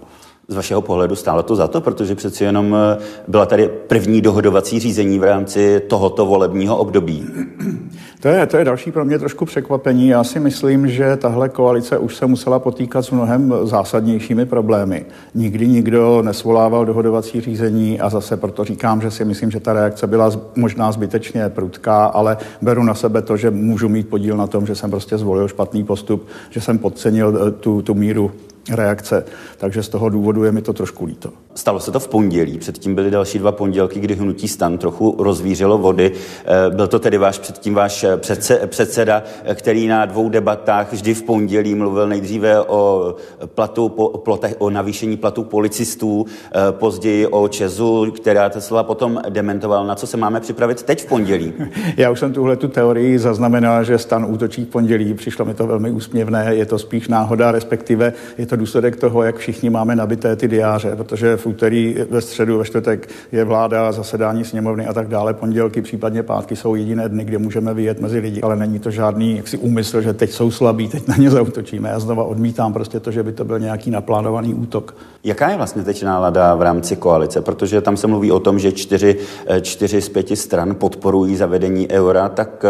Z 0.50 0.56
vašeho 0.56 0.82
pohledu 0.82 1.16
stálo 1.16 1.44
to 1.44 1.56
za 1.56 1.68
to, 1.68 1.82
protože 1.82 2.16
přeci 2.16 2.44
jenom 2.44 2.76
eh, 2.76 2.98
byla 3.28 3.46
tady 3.46 3.70
první 3.88 4.22
dohodovací 4.22 4.80
řízení 4.80 5.20
v 5.20 5.24
rámci 5.24 5.82
tohoto 5.88 6.26
volebního 6.26 6.78
období. 6.78 7.26
To 8.20 8.28
je, 8.28 8.46
to 8.46 8.58
je 8.58 8.66
další 8.66 8.92
pro 8.92 9.06
mě 9.06 9.20
trošku 9.20 9.46
překvapení. 9.46 10.08
Já 10.08 10.24
si 10.24 10.40
myslím, 10.40 10.88
že 10.88 11.18
tahle 11.18 11.50
koalice 11.50 11.98
už 11.98 12.16
se 12.16 12.26
musela 12.26 12.60
potýkat 12.60 13.02
s 13.02 13.12
mnohem 13.12 13.54
zásadnějšími 13.64 14.46
problémy. 14.46 15.06
Nikdy 15.36 15.68
nikdo 15.68 16.22
nesvolával 16.22 16.86
dohodovací 16.86 17.42
řízení 17.42 18.00
a 18.00 18.10
zase 18.10 18.38
proto 18.38 18.64
říkám, 18.64 19.02
že 19.02 19.12
si 19.12 19.26
myslím, 19.26 19.52
že 19.52 19.60
ta 19.60 19.74
reakce 19.74 20.08
byla 20.08 20.32
možná 20.56 20.92
zbytečně 20.92 21.50
prudká, 21.50 22.06
ale 22.06 22.38
beru 22.62 22.84
na 22.84 22.94
sebe 22.94 23.22
to, 23.22 23.38
že 23.38 23.52
můžu 23.52 23.90
mít 23.90 24.10
podíl 24.10 24.38
na 24.38 24.48
tom, 24.48 24.66
že 24.66 24.76
jsem 24.76 24.90
prostě 24.90 25.18
zvolil 25.18 25.48
špatný 25.48 25.84
postup, 25.84 26.28
že 26.50 26.62
jsem 26.62 26.78
podcenil 26.78 27.40
eh, 27.48 27.52
tu, 27.52 27.82
tu 27.82 27.94
míru 27.94 28.32
reakce. 28.70 29.26
Takže 29.58 29.84
z 29.84 29.90
toho 29.90 30.10
důvodu 30.10 30.44
je 30.44 30.52
mi 30.52 30.62
to 30.62 30.74
trošku 30.74 31.06
líto. 31.06 31.34
Stalo 31.58 31.80
se 31.80 31.92
to 31.92 32.00
v 32.00 32.08
pondělí, 32.08 32.58
předtím 32.58 32.96
byly 32.96 33.12
další 33.12 33.40
dva 33.40 33.52
pondělky, 33.52 34.00
kdy 34.00 34.16
hnutí 34.16 34.48
stan 34.48 34.78
trochu 34.78 35.16
rozvířilo 35.20 35.78
vody. 35.78 36.12
Eh, 36.46 36.76
byl 36.76 36.88
to 36.88 37.00
tedy 37.00 37.18
váš 37.18 37.40
předtím 37.40 37.74
váš 37.74 38.04
eh, 38.04 38.68
předseda, 38.68 39.24
eh, 39.44 39.56
který 39.56 39.88
na 39.88 40.06
dvou 40.06 40.30
debatách 40.30 40.94
vždy 40.94 41.14
v 41.14 41.24
pondělí 41.24 41.76
mluvil 41.76 42.08
nejdříve 42.08 42.62
o 42.62 43.16
platu, 43.46 43.86
o, 43.86 44.18
plotech, 44.18 44.56
o 44.58 44.70
navýšení 44.70 45.18
platů 45.18 45.44
policistů, 45.44 46.26
později 46.72 47.28
o 47.28 47.48
Česu, 47.48 48.12
která 48.12 48.50
Tesla 48.50 48.84
potom 48.84 49.22
dementoval. 49.30 49.88
Na 49.88 49.96
co 49.96 50.08
se 50.08 50.18
máme 50.18 50.40
připravit 50.40 50.84
teď 50.84 51.04
v 51.04 51.06
pondělí? 51.06 51.54
Já 51.98 52.10
už 52.10 52.20
jsem 52.20 52.34
tuhle 52.34 52.56
tu 52.56 52.68
teorii 52.68 53.20
zaznamenal, 53.20 53.84
že 53.84 53.98
stan 53.98 54.26
útočí 54.30 54.66
v 54.66 54.68
pondělí. 54.68 55.14
Přišlo 55.14 55.46
mi 55.46 55.54
to 55.54 55.68
velmi 55.68 55.92
úsměvné. 55.92 56.56
Je 56.56 56.66
to 56.66 56.80
spíš 56.80 57.08
náhoda, 57.08 57.52
respektive 57.52 58.14
je 58.38 58.46
to 58.46 58.56
důsledek 58.56 58.96
toho, 58.96 59.24
jak 59.24 59.38
všichni 59.38 59.70
máme 59.70 59.96
nabité 59.96 60.36
ty 60.36 60.48
diáře, 60.48 60.96
protože 60.96 61.38
v 61.38 61.47
úterý, 61.48 61.96
ve 62.10 62.22
středu, 62.22 62.58
ve 62.58 62.66
čtvrtek 62.66 63.10
je 63.32 63.44
vláda, 63.44 63.92
zasedání 63.92 64.46
sněmovny 64.46 64.86
a 64.86 64.94
tak 64.94 65.08
dále. 65.08 65.34
Pondělky, 65.34 65.82
případně 65.82 66.24
pátky 66.24 66.56
jsou 66.56 66.76
jediné 66.76 67.10
dny, 67.10 67.26
kde 67.26 67.38
můžeme 67.38 67.74
vyjet 67.74 68.02
mezi 68.02 68.20
lidi, 68.20 68.42
ale 68.42 68.56
není 68.56 68.80
to 68.80 68.92
žádný 68.92 69.38
jaksi 69.38 69.58
úmysl, 69.58 70.02
že 70.02 70.14
teď 70.14 70.32
jsou 70.32 70.52
slabí, 70.52 70.88
teď 70.88 71.08
na 71.08 71.16
ně 71.16 71.30
zautočíme. 71.30 71.90
Já 71.90 72.00
znova 72.00 72.24
odmítám 72.24 72.74
prostě 72.74 73.00
to, 73.00 73.12
že 73.12 73.24
by 73.24 73.32
to 73.32 73.46
byl 73.46 73.60
nějaký 73.60 73.92
naplánovaný 73.92 74.54
útok. 74.54 74.96
Jaká 75.24 75.50
je 75.50 75.58
vlastně 75.58 75.84
teď 75.84 76.04
nálada 76.04 76.56
v 76.56 76.62
rámci 76.62 76.96
koalice? 76.96 77.42
Protože 77.42 77.82
tam 77.82 77.98
se 77.98 78.08
mluví 78.08 78.32
o 78.32 78.40
tom, 78.40 78.60
že 78.60 78.72
čtyři, 78.72 79.18
čtyři 79.62 80.02
z 80.02 80.10
pěti 80.10 80.36
stran 80.36 80.76
podporují 80.76 81.36
zavedení 81.36 81.92
eura, 81.92 82.30
tak 82.30 82.66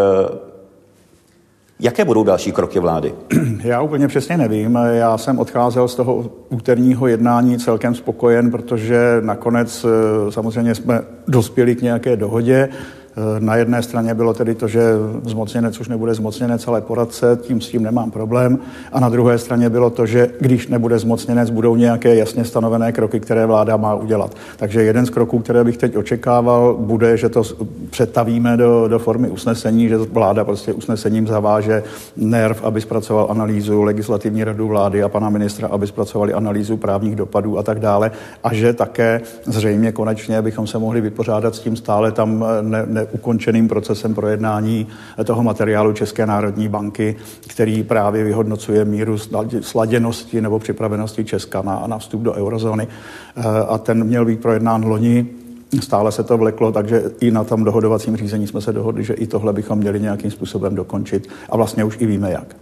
Jaké 1.79 2.05
budou 2.05 2.23
další 2.23 2.51
kroky 2.51 2.79
vlády? 2.79 3.13
Já 3.63 3.81
úplně 3.81 4.07
přesně 4.07 4.37
nevím. 4.37 4.79
Já 4.91 5.17
jsem 5.17 5.39
odcházel 5.39 5.87
z 5.87 5.95
toho 5.95 6.31
úterního 6.49 7.07
jednání 7.07 7.57
celkem 7.57 7.95
spokojen, 7.95 8.51
protože 8.51 9.21
nakonec 9.21 9.85
eh, 9.85 10.31
samozřejmě 10.31 10.75
jsme 10.75 11.01
dospěli 11.27 11.75
k 11.75 11.81
nějaké 11.81 12.15
dohodě. 12.15 12.69
Eh, 13.17 13.39
na 13.39 13.55
jedné 13.55 13.83
straně 13.83 14.13
bylo 14.13 14.33
tedy 14.33 14.55
to, 14.55 14.67
že 14.67 14.81
zmocněnec 15.25 15.79
už 15.79 15.87
nebude 15.87 16.13
zmocněnec, 16.13 16.67
ale 16.67 16.81
poradce, 16.81 17.39
tím 17.41 17.61
s 17.61 17.69
tím 17.69 17.83
nemám 17.83 18.11
problém. 18.11 18.59
A 18.91 18.99
na 18.99 19.09
druhé 19.09 19.37
straně 19.37 19.69
bylo 19.69 19.89
to, 19.89 20.05
že 20.05 20.29
když 20.39 20.67
nebude 20.67 20.99
zmocněnec, 20.99 21.49
budou 21.49 21.75
nějaké 21.75 22.15
jasně 22.15 22.45
stanovené 22.45 22.91
kroky, 22.91 23.19
které 23.19 23.45
vláda 23.45 23.77
má 23.77 23.95
udělat. 23.95 24.35
Takže 24.57 24.83
jeden 24.83 25.05
z 25.05 25.09
kroků, 25.09 25.39
které 25.39 25.63
bych 25.63 25.77
teď 25.77 25.97
očekával, 25.97 26.75
bude, 26.79 27.17
že 27.17 27.29
to 27.29 27.43
přetavíme 27.89 28.57
do, 28.57 28.87
do 28.87 28.99
formy 28.99 29.29
usnesení, 29.29 29.89
že 29.89 29.97
vláda 29.97 30.43
prostě 30.43 30.73
usnesením 30.73 31.27
zaváže 31.27 31.83
NERV, 32.17 32.63
aby 32.63 32.81
zpracoval 32.81 33.27
analýzu 33.29 33.83
legislativní 33.83 34.43
radu 34.43 34.67
vlády 34.67 35.03
a 35.03 35.09
pana 35.09 35.29
ministra, 35.29 35.67
aby 35.67 35.87
zpracovali 35.87 36.33
analýzu 36.33 36.77
právních 36.77 37.15
dopadů 37.15 37.57
a 37.57 37.63
tak 37.63 37.79
dále. 37.79 38.11
A 38.43 38.53
že 38.53 38.73
také 38.73 39.21
zřejmě 39.45 39.91
konečně 39.91 40.41
bychom 40.41 40.67
se 40.67 40.77
mohli 40.77 41.01
vypořádat 41.01 41.55
s 41.55 41.59
tím 41.59 41.75
stále 41.75 42.11
tam 42.11 42.45
ne, 42.61 42.83
ne, 42.87 43.06
ukončeným 43.11 43.67
procesem 43.67 44.15
projednání 44.15 44.87
toho 45.23 45.43
materiálu 45.43 45.93
České 45.93 46.25
národní 46.25 46.67
banky, 46.67 47.15
který 47.47 47.83
právě 47.83 48.23
vyhodnocuje 48.23 48.85
míru 48.85 49.17
sladěnosti 49.61 50.41
nebo 50.41 50.59
připravenosti 50.59 51.25
Česka 51.25 51.61
na, 51.61 51.83
na 51.87 51.97
vstup 51.97 52.21
do 52.21 52.33
eurozóny. 52.33 52.87
Eh, 53.37 53.41
a 53.67 53.77
ten 53.77 54.03
měl 54.03 54.25
být 54.25 54.41
projednán 54.41 54.85
loni 54.85 55.27
stále 55.81 56.11
se 56.11 56.23
to 56.23 56.37
vleklo, 56.37 56.71
takže 56.71 57.03
i 57.19 57.31
na 57.31 57.43
tom 57.43 57.63
dohodovacím 57.63 58.17
řízení 58.17 58.47
jsme 58.47 58.61
se 58.61 58.73
dohodli, 58.73 59.03
že 59.03 59.13
i 59.13 59.27
tohle 59.27 59.53
bychom 59.53 59.79
měli 59.79 59.99
nějakým 59.99 60.31
způsobem 60.31 60.75
dokončit 60.75 61.29
a 61.49 61.57
vlastně 61.57 61.83
už 61.83 61.97
i 61.99 62.05
víme 62.05 62.31
jak. 62.31 62.55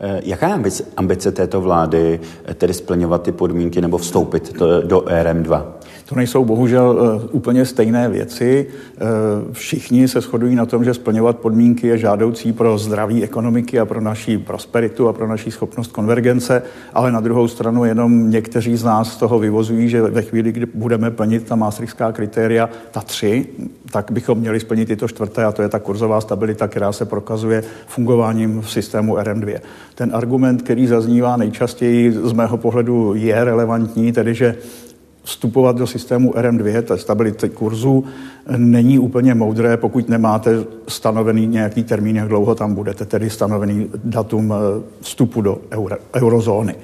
Eh, 0.00 0.20
jaká 0.24 0.48
je 0.48 0.70
ambice, 0.96 1.32
této 1.32 1.60
vlády, 1.60 2.20
eh, 2.44 2.54
tedy 2.54 2.74
splňovat 2.74 3.22
ty 3.22 3.32
podmínky 3.32 3.80
nebo 3.80 3.98
vstoupit 3.98 4.52
do 4.84 5.00
RM2? 5.00 5.64
To 6.12 6.16
nejsou 6.16 6.44
bohužel 6.44 7.18
uh, 7.22 7.28
úplně 7.32 7.64
stejné 7.64 8.08
věci. 8.08 8.66
Uh, 8.66 9.52
všichni 9.52 10.08
se 10.08 10.20
shodují 10.20 10.54
na 10.54 10.66
tom, 10.66 10.84
že 10.84 10.94
splňovat 10.94 11.38
podmínky 11.38 11.86
je 11.86 11.98
žádoucí 11.98 12.52
pro 12.52 12.78
zdraví 12.78 13.24
ekonomiky 13.24 13.80
a 13.80 13.84
pro 13.84 14.00
naší 14.00 14.38
prosperitu 14.38 15.08
a 15.08 15.12
pro 15.12 15.28
naší 15.28 15.50
schopnost 15.50 15.92
konvergence, 15.92 16.62
ale 16.94 17.12
na 17.12 17.20
druhou 17.20 17.48
stranu 17.48 17.84
jenom 17.84 18.30
někteří 18.30 18.76
z 18.76 18.84
nás 18.84 19.12
z 19.12 19.16
toho 19.16 19.38
vyvozují, 19.38 19.88
že 19.88 20.02
ve 20.02 20.22
chvíli, 20.22 20.52
kdy 20.52 20.66
budeme 20.74 21.10
plnit 21.10 21.42
ta 21.42 21.56
maastrichtská 21.56 22.12
kritéria, 22.12 22.68
ta 22.90 23.00
tři, 23.00 23.46
tak 23.92 24.10
bychom 24.10 24.38
měli 24.38 24.60
splnit 24.60 24.90
i 24.90 24.96
to 24.96 25.08
čtvrté, 25.08 25.44
a 25.44 25.52
to 25.52 25.62
je 25.62 25.68
ta 25.68 25.78
kurzová 25.78 26.20
stabilita, 26.20 26.68
která 26.68 26.92
se 26.92 27.04
prokazuje 27.04 27.64
fungováním 27.86 28.60
v 28.60 28.70
systému 28.70 29.16
RM2. 29.16 29.60
Ten 29.94 30.10
argument, 30.14 30.62
který 30.62 30.86
zaznívá 30.86 31.36
nejčastěji 31.36 32.12
z 32.12 32.32
mého 32.32 32.56
pohledu, 32.56 33.14
je 33.14 33.44
relevantní, 33.44 34.12
tedy 34.12 34.34
že 34.34 34.56
vstupovat 35.24 35.76
do 35.76 35.86
systému 35.86 36.32
RM2, 36.32 36.82
té 36.82 36.98
stability 36.98 37.48
kurzu, 37.48 38.04
není 38.56 38.98
úplně 38.98 39.34
moudré, 39.34 39.76
pokud 39.76 40.08
nemáte 40.08 40.64
stanovený 40.88 41.46
nějaký 41.46 41.84
termín, 41.84 42.16
jak 42.16 42.28
dlouho 42.28 42.54
tam 42.54 42.74
budete, 42.74 43.04
tedy 43.04 43.30
stanovený 43.30 43.90
datum 44.04 44.52
eh, 44.52 44.82
vstupu 45.00 45.40
do 45.40 45.58
euro, 45.70 45.96
eurozóny. 46.14 46.74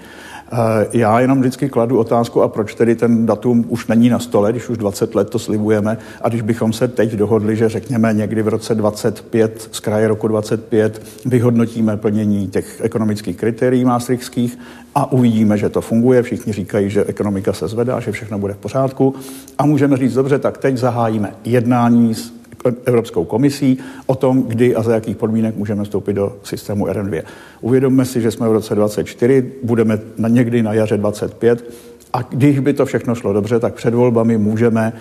Eh, 0.53 0.87
já 0.93 1.21
jenom 1.21 1.41
vždycky 1.41 1.69
kladu 1.69 1.99
otázku, 1.99 2.43
a 2.43 2.49
proč 2.49 2.75
tedy 2.75 2.95
ten 2.95 3.27
datum 3.27 3.65
už 3.69 3.87
není 3.87 4.09
na 4.09 4.19
stole, 4.19 4.51
když 4.53 4.69
už 4.69 4.79
20 4.79 5.15
let 5.15 5.31
to 5.31 5.39
slibujeme, 5.39 5.99
a 6.23 6.29
když 6.29 6.43
bychom 6.43 6.73
se 6.73 6.89
teď 6.89 7.13
dohodli, 7.13 7.57
že 7.57 7.69
řekněme 7.69 8.13
někdy 8.13 8.43
v 8.43 8.49
roce 8.49 8.75
25, 8.75 9.69
z 9.73 9.81
kraje 9.81 10.09
roku 10.09 10.29
25, 10.29 11.03
vyhodnotíme 11.27 11.97
plnění 11.97 12.49
těch 12.49 12.81
ekonomických 12.81 13.37
kritérií 13.37 13.85
maastrichtských 13.85 14.59
a 14.95 15.13
uvidíme, 15.13 15.59
že 15.59 15.69
to 15.69 15.81
funguje. 15.81 16.23
Všichni 16.23 16.53
říkají, 16.53 16.91
že 16.91 17.05
ekonomika 17.05 17.53
se 17.53 17.69
zvedá, 17.69 18.01
že 18.01 18.13
všechno 18.13 18.39
bude 18.39 18.55
v 18.55 18.59
pořádku. 18.59 19.15
A 19.59 19.67
můžeme 19.67 19.97
říct, 19.97 20.15
dobře, 20.15 20.39
tak 20.39 20.59
teď 20.59 20.77
zahájíme 20.77 21.33
jednání 21.45 22.15
s 22.15 22.38
Evropskou 22.85 23.25
komisí 23.25 23.79
o 24.07 24.15
tom, 24.15 24.43
kdy 24.43 24.75
a 24.75 24.83
za 24.83 24.95
jakých 24.95 25.17
podmínek 25.17 25.57
můžeme 25.57 25.85
vstoupit 25.85 26.13
do 26.13 26.37
systému 26.43 26.87
RM2. 26.87 27.23
Uvědomme 27.61 28.05
si, 28.05 28.21
že 28.21 28.31
jsme 28.31 28.49
v 28.49 28.53
roce 28.53 28.75
24, 28.75 29.53
budeme 29.63 29.99
na 30.19 30.29
někdy 30.29 30.63
na 30.63 30.73
jaře 30.73 30.97
25 30.97 31.65
a 32.13 32.23
když 32.23 32.59
by 32.59 32.73
to 32.73 32.87
všechno 32.87 33.15
šlo 33.15 33.33
dobře, 33.33 33.61
tak 33.61 33.75
před 33.75 33.95
volbami 33.95 34.39
můžeme 34.39 34.93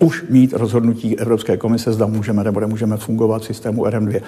už 0.00 0.24
mít 0.30 0.52
rozhodnutí 0.52 1.18
Evropské 1.18 1.56
komise, 1.56 1.92
zda 1.92 2.06
můžeme 2.06 2.44
nebo 2.44 2.60
nemůžeme 2.60 2.96
fungovat 2.96 3.42
v 3.42 3.44
systému 3.44 3.84
RM2. 3.84 4.20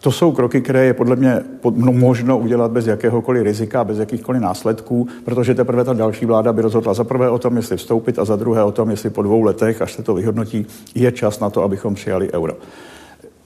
To 0.00 0.12
jsou 0.12 0.32
kroky, 0.32 0.60
které 0.60 0.84
je 0.84 0.94
podle 0.94 1.16
mě 1.16 1.40
no, 1.74 1.92
možno 1.92 2.38
udělat 2.38 2.70
bez 2.70 2.86
jakéhokoliv 2.86 3.42
rizika, 3.42 3.84
bez 3.84 3.98
jakýchkoliv 3.98 4.42
následků, 4.42 5.08
protože 5.24 5.54
teprve 5.54 5.84
ta 5.84 5.92
další 5.92 6.26
vláda 6.26 6.52
by 6.52 6.62
rozhodla 6.62 6.94
za 6.94 7.04
prvé 7.04 7.30
o 7.30 7.38
tom, 7.38 7.56
jestli 7.56 7.76
vstoupit 7.76 8.18
a 8.18 8.24
za 8.24 8.36
druhé 8.36 8.62
o 8.62 8.72
tom, 8.72 8.90
jestli 8.90 9.10
po 9.10 9.22
dvou 9.22 9.42
letech, 9.42 9.82
až 9.82 9.92
se 9.92 10.02
to 10.02 10.14
vyhodnotí, 10.14 10.66
je 10.94 11.12
čas 11.12 11.40
na 11.40 11.50
to, 11.50 11.62
abychom 11.62 11.94
přijali 11.94 12.32
euro. 12.32 12.56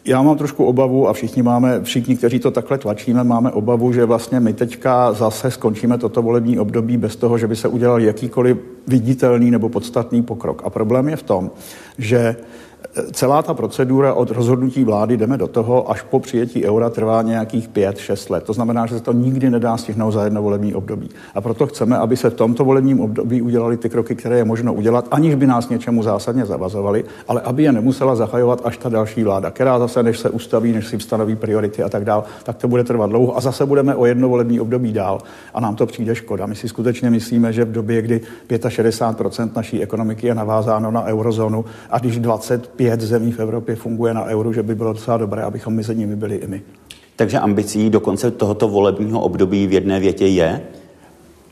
Já 0.05 0.23
mám 0.23 0.39
trošku 0.39 0.65
obavu 0.65 1.09
a 1.09 1.13
všichni 1.13 1.43
máme, 1.43 1.81
všichni, 1.83 2.17
kteří 2.17 2.39
to 2.39 2.51
takhle 2.51 2.79
tlačíme, 2.79 3.25
máme 3.25 3.51
obavu, 3.51 3.93
že 3.93 4.05
vlastně 4.05 4.41
my 4.41 4.53
teďka 4.53 5.13
zase 5.13 5.51
skončíme 5.51 5.99
toto 5.99 6.23
volební 6.23 6.59
období 6.59 6.97
bez 6.97 7.17
toho, 7.17 7.39
že 7.39 7.47
by 7.47 7.57
se 7.57 7.69
udělal 7.69 8.01
jakýkoliv 8.01 8.57
viditelný 8.87 9.51
nebo 9.51 9.69
podstatný 9.69 10.23
pokrok. 10.23 10.63
A 10.65 10.71
problém 10.71 11.09
je 11.09 11.17
v 11.17 11.23
tom, 11.23 11.51
že 11.99 12.37
celá 13.13 13.43
ta 13.43 13.55
procedura 13.55 14.15
od 14.15 14.31
rozhodnutí 14.31 14.85
vlády 14.85 15.17
jdeme 15.17 15.37
do 15.37 15.47
toho, 15.47 15.91
až 15.91 16.03
po 16.03 16.21
přijetí 16.21 16.65
eura 16.65 16.91
trvá 16.91 17.23
nějakých 17.23 17.69
5-6 17.69 18.33
let. 18.33 18.45
To 18.45 18.53
znamená, 18.53 18.87
že 18.87 18.95
se 18.95 19.01
to 19.01 19.13
nikdy 19.13 19.51
nedá 19.51 19.77
stihnout 19.77 20.11
za 20.11 20.25
jedno 20.25 20.43
volební 20.43 20.75
období. 20.75 21.09
A 21.35 21.41
proto 21.41 21.67
chceme, 21.67 21.99
aby 21.99 22.17
se 22.17 22.31
v 22.31 22.35
tomto 22.35 22.65
volebním 22.65 23.01
období 23.01 23.43
udělali 23.43 23.77
ty 23.77 23.89
kroky, 23.89 24.15
které 24.15 24.37
je 24.37 24.45
možno 24.45 24.75
udělat, 24.75 25.09
aniž 25.11 25.35
by 25.35 25.47
nás 25.47 25.69
něčemu 25.69 26.03
zásadně 26.03 26.47
zavazovali, 26.47 27.05
ale 27.29 27.41
aby 27.41 27.63
je 27.63 27.73
nemusela 27.73 28.17
zahajovat 28.17 28.61
až 28.65 28.77
ta 28.77 28.89
další 28.89 29.25
vláda, 29.25 29.51
která 29.51 29.79
zase, 29.79 30.03
než 30.03 30.19
se 30.19 30.31
ustaví, 30.31 30.73
než 30.73 30.87
si 30.87 31.01
stanoví 31.01 31.37
priority 31.37 31.83
a 31.83 31.89
tak 31.89 32.05
dál, 32.05 32.25
tak 32.43 32.57
to 32.57 32.69
bude 32.69 32.85
trvat 32.85 33.11
dlouho 33.11 33.37
a 33.37 33.41
zase 33.41 33.67
budeme 33.67 33.95
o 33.95 34.07
jedno 34.07 34.29
volební 34.29 34.61
období 34.61 34.93
dál. 34.93 35.19
A 35.55 35.61
nám 35.61 35.77
to 35.77 35.87
přijde 35.87 36.15
škoda. 36.15 36.47
My 36.47 36.55
si 36.55 36.69
skutečně 36.69 37.11
myslíme, 37.11 37.53
že 37.53 37.65
v 37.65 37.73
době, 37.73 38.03
kdy 38.03 38.21
65% 38.49 39.51
naší 39.57 39.83
ekonomiky 39.83 40.27
je 40.27 40.35
navázáno 40.35 40.91
na 40.91 41.05
eurozónu 41.05 41.65
a 41.91 41.99
když 41.99 42.19
20 42.19 42.70
pět 42.77 43.01
zemí 43.01 43.33
v 43.33 43.41
Evropě 43.41 43.77
funguje 43.77 44.15
na 44.15 44.25
euru, 44.25 44.53
že 44.53 44.63
by 44.63 44.75
bylo 44.75 44.93
docela 44.93 45.17
dobré, 45.17 45.43
abychom 45.43 45.75
mezi 45.75 45.97
nimi 45.97 46.17
byli 46.17 46.37
i 46.37 46.47
my. 46.47 46.63
Takže 47.17 47.39
ambicí 47.39 47.91
do 47.91 48.01
konce 48.01 48.31
tohoto 48.31 48.69
volebního 48.69 49.21
období 49.21 49.67
v 49.67 49.73
jedné 49.73 50.01
větě 50.01 50.27
je? 50.27 50.63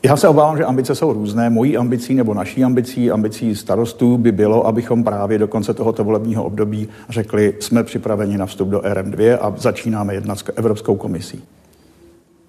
Já 0.03 0.17
se 0.17 0.27
obávám, 0.27 0.57
že 0.57 0.65
ambice 0.65 0.95
jsou 0.95 1.13
různé. 1.13 1.49
Mojí 1.49 1.77
ambicí 1.77 2.15
nebo 2.15 2.33
naší 2.33 2.63
ambicí, 2.63 3.11
ambicí 3.11 3.55
starostů 3.55 4.17
by 4.17 4.31
bylo, 4.31 4.67
abychom 4.67 5.03
právě 5.03 5.37
do 5.37 5.47
konce 5.47 5.73
tohoto 5.73 6.03
volebního 6.03 6.43
období 6.43 6.89
řekli, 7.09 7.53
jsme 7.59 7.83
připraveni 7.83 8.37
na 8.37 8.45
vstup 8.45 8.69
do 8.69 8.79
RM2 8.79 9.37
a 9.41 9.53
začínáme 9.57 10.13
jednat 10.13 10.39
s 10.39 10.43
Evropskou 10.55 10.95
komisí. 10.95 11.43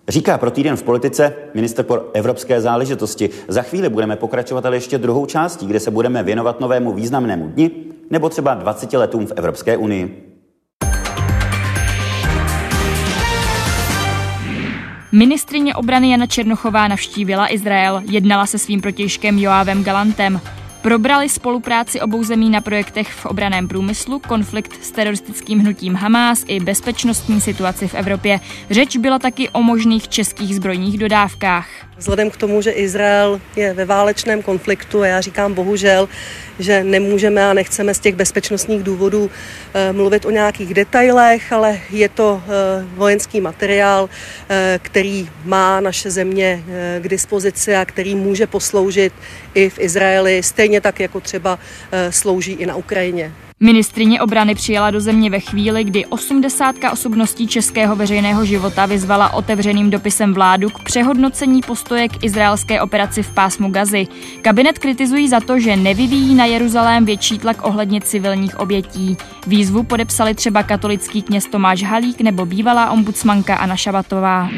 Říká 0.08 0.38
pro 0.38 0.50
týden 0.50 0.76
v 0.76 0.82
politice 0.82 1.34
minister 1.54 1.84
pro 1.84 2.10
evropské 2.12 2.60
záležitosti. 2.60 3.30
Za 3.48 3.62
chvíli 3.62 3.88
budeme 3.88 4.16
pokračovat 4.16 4.66
ale 4.66 4.76
ještě 4.76 4.98
druhou 4.98 5.26
částí, 5.26 5.66
kde 5.66 5.80
se 5.80 5.90
budeme 5.90 6.22
věnovat 6.22 6.60
novému 6.60 6.92
významnému 6.92 7.48
dni, 7.48 7.70
nebo 8.10 8.28
třeba 8.28 8.54
20 8.54 8.92
letům 8.92 9.26
v 9.26 9.32
Evropské 9.36 9.76
unii. 9.76 10.26
Ministrině 15.12 15.74
obrany 15.74 16.10
Jana 16.10 16.26
Černochová 16.26 16.88
navštívila 16.88 17.52
Izrael, 17.52 18.02
jednala 18.10 18.46
se 18.46 18.58
svým 18.58 18.80
protějškem 18.80 19.38
Joávem 19.38 19.84
Galantem. 19.84 20.40
Probrali 20.82 21.28
spolupráci 21.28 22.00
obou 22.00 22.24
zemí 22.24 22.50
na 22.50 22.60
projektech 22.60 23.08
v 23.12 23.26
obraném 23.26 23.68
průmyslu, 23.68 24.18
konflikt 24.18 24.84
s 24.84 24.90
teroristickým 24.90 25.58
hnutím 25.58 25.94
Hamás 25.94 26.44
i 26.46 26.60
bezpečnostní 26.60 27.40
situaci 27.40 27.88
v 27.88 27.94
Evropě. 27.94 28.40
Řeč 28.70 28.96
byla 28.96 29.18
taky 29.18 29.48
o 29.48 29.62
možných 29.62 30.08
českých 30.08 30.56
zbrojních 30.56 30.98
dodávkách. 30.98 31.66
Vzhledem 32.00 32.30
k 32.30 32.36
tomu, 32.36 32.62
že 32.62 32.70
Izrael 32.70 33.40
je 33.56 33.74
ve 33.74 33.84
válečném 33.84 34.42
konfliktu 34.42 35.02
a 35.02 35.06
já 35.06 35.20
říkám 35.20 35.54
bohužel, 35.54 36.08
že 36.58 36.84
nemůžeme 36.84 37.50
a 37.50 37.54
nechceme 37.54 37.94
z 37.94 37.98
těch 37.98 38.14
bezpečnostních 38.14 38.82
důvodů 38.82 39.30
eh, 39.74 39.92
mluvit 39.92 40.24
o 40.24 40.30
nějakých 40.30 40.74
detailech, 40.74 41.52
ale 41.52 41.78
je 41.90 42.08
to 42.08 42.42
eh, 42.44 42.86
vojenský 42.94 43.40
materiál, 43.40 44.08
eh, 44.48 44.80
který 44.82 45.28
má 45.44 45.80
naše 45.80 46.10
země 46.10 46.64
k 47.00 47.08
dispozici 47.08 47.76
a 47.76 47.84
který 47.84 48.14
může 48.14 48.46
posloužit 48.46 49.12
i 49.54 49.68
v 49.68 49.78
Izraeli, 49.78 50.42
stejně 50.42 50.69
tak 50.80 51.00
jako 51.00 51.20
třeba 51.20 51.58
slouží 52.10 52.52
i 52.52 52.66
na 52.66 52.76
Ukrajině. 52.76 53.32
Ministrině 53.62 54.20
obrany 54.20 54.54
přijela 54.54 54.90
do 54.90 55.00
země 55.00 55.30
ve 55.30 55.40
chvíli, 55.40 55.84
kdy 55.84 56.06
osmdesátka 56.06 56.90
osobností 56.90 57.46
českého 57.46 57.96
veřejného 57.96 58.44
života 58.44 58.86
vyzvala 58.86 59.32
otevřeným 59.32 59.90
dopisem 59.90 60.34
vládu 60.34 60.70
k 60.70 60.82
přehodnocení 60.82 61.60
postoje 61.62 62.08
k 62.08 62.24
izraelské 62.24 62.80
operaci 62.80 63.22
v 63.22 63.30
pásmu 63.30 63.70
Gazy. 63.70 64.06
Kabinet 64.42 64.78
kritizují 64.78 65.28
za 65.28 65.40
to, 65.40 65.60
že 65.60 65.76
nevyvíjí 65.76 66.34
na 66.34 66.44
Jeruzalém 66.44 67.04
větší 67.04 67.38
tlak 67.38 67.66
ohledně 67.66 68.00
civilních 68.00 68.60
obětí. 68.60 69.16
Výzvu 69.46 69.82
podepsali 69.82 70.34
třeba 70.34 70.62
katolický 70.62 71.22
kněz 71.22 71.46
Tomáš 71.46 71.82
Halík 71.82 72.20
nebo 72.20 72.46
bývalá 72.46 72.90
ombudsmanka 72.90 73.56
Anna 73.56 73.76
Šabatová. 73.76 74.48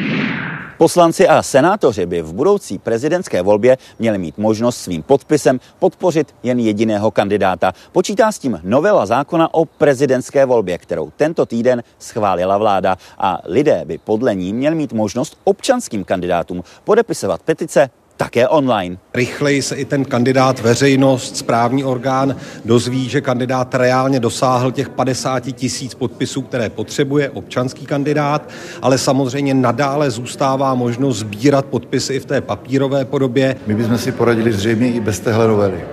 Poslanci 0.83 1.29
a 1.29 1.43
senátoři 1.43 2.07
by 2.07 2.23
v 2.23 2.33
budoucí 2.33 2.79
prezidentské 2.79 3.43
volbě 3.43 3.79
měli 3.99 4.19
mít 4.19 4.39
možnost 4.39 4.77
svým 4.77 5.03
podpisem 5.03 5.61
podpořit 5.79 6.35
jen 6.43 6.59
jediného 6.59 7.11
kandidáta. 7.11 7.73
Počítá 7.93 8.33
s 8.33 8.39
tím 8.39 8.61
novela 8.63 9.07
zákona 9.07 9.55
o 9.55 9.65
prezidentské 9.65 10.45
volbě, 10.45 10.79
kterou 10.79 11.11
tento 11.17 11.47
týden 11.47 11.83
schválila 11.99 12.59
vláda 12.59 12.97
a 13.19 13.39
lidé 13.45 13.83
by 13.85 13.99
podle 13.99 14.35
ní 14.35 14.53
měli 14.53 14.75
mít 14.75 14.93
možnost 14.93 15.39
občanským 15.45 16.05
kandidátům 16.05 16.65
podepisovat 16.85 17.43
petice 17.43 17.91
také 18.17 18.49
online. 18.49 18.97
Rychleji 19.15 19.63
se 19.63 19.77
i 19.77 19.85
ten 19.85 20.05
kandidát, 20.05 20.61
veřejnost, 20.61 21.37
správní 21.37 21.85
orgán 21.85 22.37
dozví, 22.65 23.09
že 23.09 23.21
kandidát 23.21 23.75
reálně 23.75 24.21
dosáhl 24.21 24.73
těch 24.73 24.89
50 24.89 25.41
tisíc 25.41 25.95
podpisů, 25.95 26.43
které 26.43 26.71
potřebuje 26.71 27.31
občanský 27.31 27.87
kandidát, 27.87 28.49
ale 28.83 28.99
samozřejmě 28.99 29.55
nadále 29.55 30.11
zůstává 30.11 30.75
možnost 30.75 31.19
sbírat 31.19 31.65
podpisy 31.65 32.15
i 32.15 32.21
v 32.21 32.25
té 32.25 32.41
papírové 32.41 33.05
podobě. 33.05 33.57
My 33.67 33.75
bychom 33.75 33.99
si 33.99 34.13
poradili 34.13 34.53
zřejmě 34.53 34.93
i 34.93 35.01
bez 35.01 35.21
téhle 35.21 35.49
novely, 35.49 35.85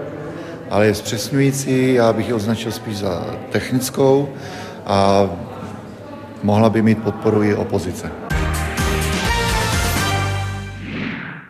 ale 0.70 0.86
je 0.86 0.96
zpřesňující, 0.96 1.94
já 1.94 2.14
bych 2.14 2.28
ji 2.28 2.34
označil 2.34 2.72
spíš 2.72 2.98
za 2.98 3.26
technickou 3.52 4.30
a 4.86 5.30
mohla 6.44 6.70
by 6.70 6.82
mít 6.82 7.04
podporu 7.04 7.44
i 7.44 7.56
opozice. 7.56 8.29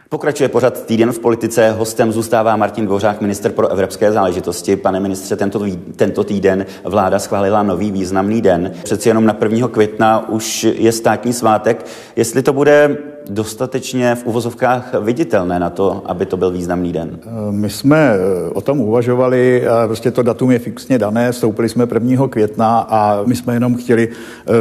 Pokračuje 0.10 0.50
pořad 0.50 0.86
Týden 0.86 1.12
v 1.12 1.20
politice. 1.20 1.72
Hostem 1.72 2.12
zůstává 2.12 2.56
Martin 2.56 2.86
Dvořák, 2.86 3.22
minister 3.22 3.52
pro 3.52 3.68
evropské 3.68 4.12
záležitosti. 4.12 4.76
Pane 4.76 5.00
ministře, 5.00 5.36
tento, 5.36 5.66
tento 5.96 6.24
týden 6.24 6.66
vláda 6.84 7.20
schválila 7.20 7.64
nový 7.64 7.92
významný 7.92 8.42
den. 8.42 8.74
Přeci 8.84 9.10
jenom 9.10 9.26
na 9.26 9.38
1. 9.42 9.68
května 9.68 10.30
už 10.30 10.64
je 10.64 10.92
státní 10.92 11.34
svátek. 11.34 11.86
Jestli 12.16 12.42
to 12.42 12.54
bude 12.54 12.98
dostatečně 13.30 14.16
v 14.16 14.26
uvozovkách 14.26 14.94
viditelné 15.02 15.60
na 15.60 15.70
to, 15.70 16.02
aby 16.06 16.26
to 16.26 16.38
byl 16.38 16.52
významný 16.52 16.94
den? 16.94 17.20
My 17.52 17.70
jsme 17.70 17.98
eh, 17.98 18.50
o 18.50 18.62
tom 18.62 18.82
uvažovali, 18.82 19.64
prostě 19.86 20.12
to 20.12 20.24
datum 20.24 20.52
je 20.52 20.60
fixně 20.60 20.98
dané, 20.98 21.32
vstoupili 21.32 21.70
jsme 21.70 21.88
1. 21.94 22.28
května 22.28 22.80
a 22.80 23.24
my 23.26 23.36
jsme 23.36 23.54
jenom 23.54 23.76
chtěli, 23.76 24.10
eh, 24.10 24.52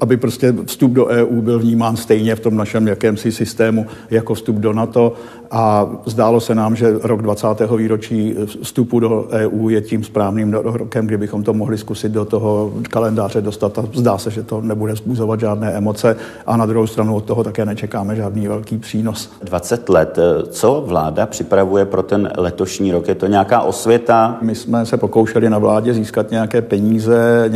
aby 0.00 0.16
prostě 0.16 0.54
vstup 0.66 0.92
do 0.92 1.06
EU 1.06 1.40
byl 1.40 1.58
vnímán 1.58 1.96
stejně 1.96 2.34
v 2.34 2.40
tom 2.40 2.56
našem 2.56 2.88
jakémsi 2.88 3.32
systému 3.32 3.86
jako 4.10 4.34
vstup 4.34 4.56
do 4.56 4.72
NATO 4.72 5.12
a 5.50 5.90
zdálo 6.06 6.40
se 6.40 6.54
nám, 6.54 6.76
že 6.76 6.98
rok 7.02 7.22
20. 7.22 7.76
výročí 7.76 8.34
vstupu 8.62 9.00
do 9.00 9.28
EU 9.30 9.68
je 9.68 9.80
tím 9.80 10.04
správným 10.04 10.52
rokem, 10.52 11.06
kdy 11.06 11.16
bychom 11.16 11.42
to 11.42 11.54
mohli 11.54 11.78
zkusit 11.78 12.12
do 12.12 12.24
toho 12.24 12.72
kalendáře 12.90 13.40
dostat 13.40 13.78
a 13.78 13.84
zdá 13.92 14.18
se, 14.18 14.30
že 14.30 14.42
to 14.42 14.60
nebude 14.60 14.96
způsobovat 14.96 15.40
žádné 15.40 15.72
emoce 15.72 16.16
a 16.46 16.56
na 16.56 16.66
druhou 16.66 16.86
stranu 16.86 17.16
od 17.16 17.24
toho 17.24 17.44
také 17.44 17.64
nečekáme 18.04 18.16
žádný 18.16 18.48
velký 18.48 18.78
přínos. 18.78 19.32
20 19.42 19.88
let. 19.88 20.18
Co 20.50 20.84
vláda 20.86 21.26
připravuje 21.26 21.84
pro 21.84 22.02
ten 22.02 22.30
letošní 22.36 22.92
rok? 22.92 23.08
Je 23.08 23.14
to 23.14 23.26
nějaká 23.26 23.60
osvěta? 23.60 24.38
My 24.42 24.54
jsme 24.54 24.86
se 24.86 24.96
pokoušeli 24.96 25.50
na 25.50 25.58
vládě 25.58 25.94
získat 25.94 26.30
nějaké 26.30 26.62
peníze, 26.62 27.50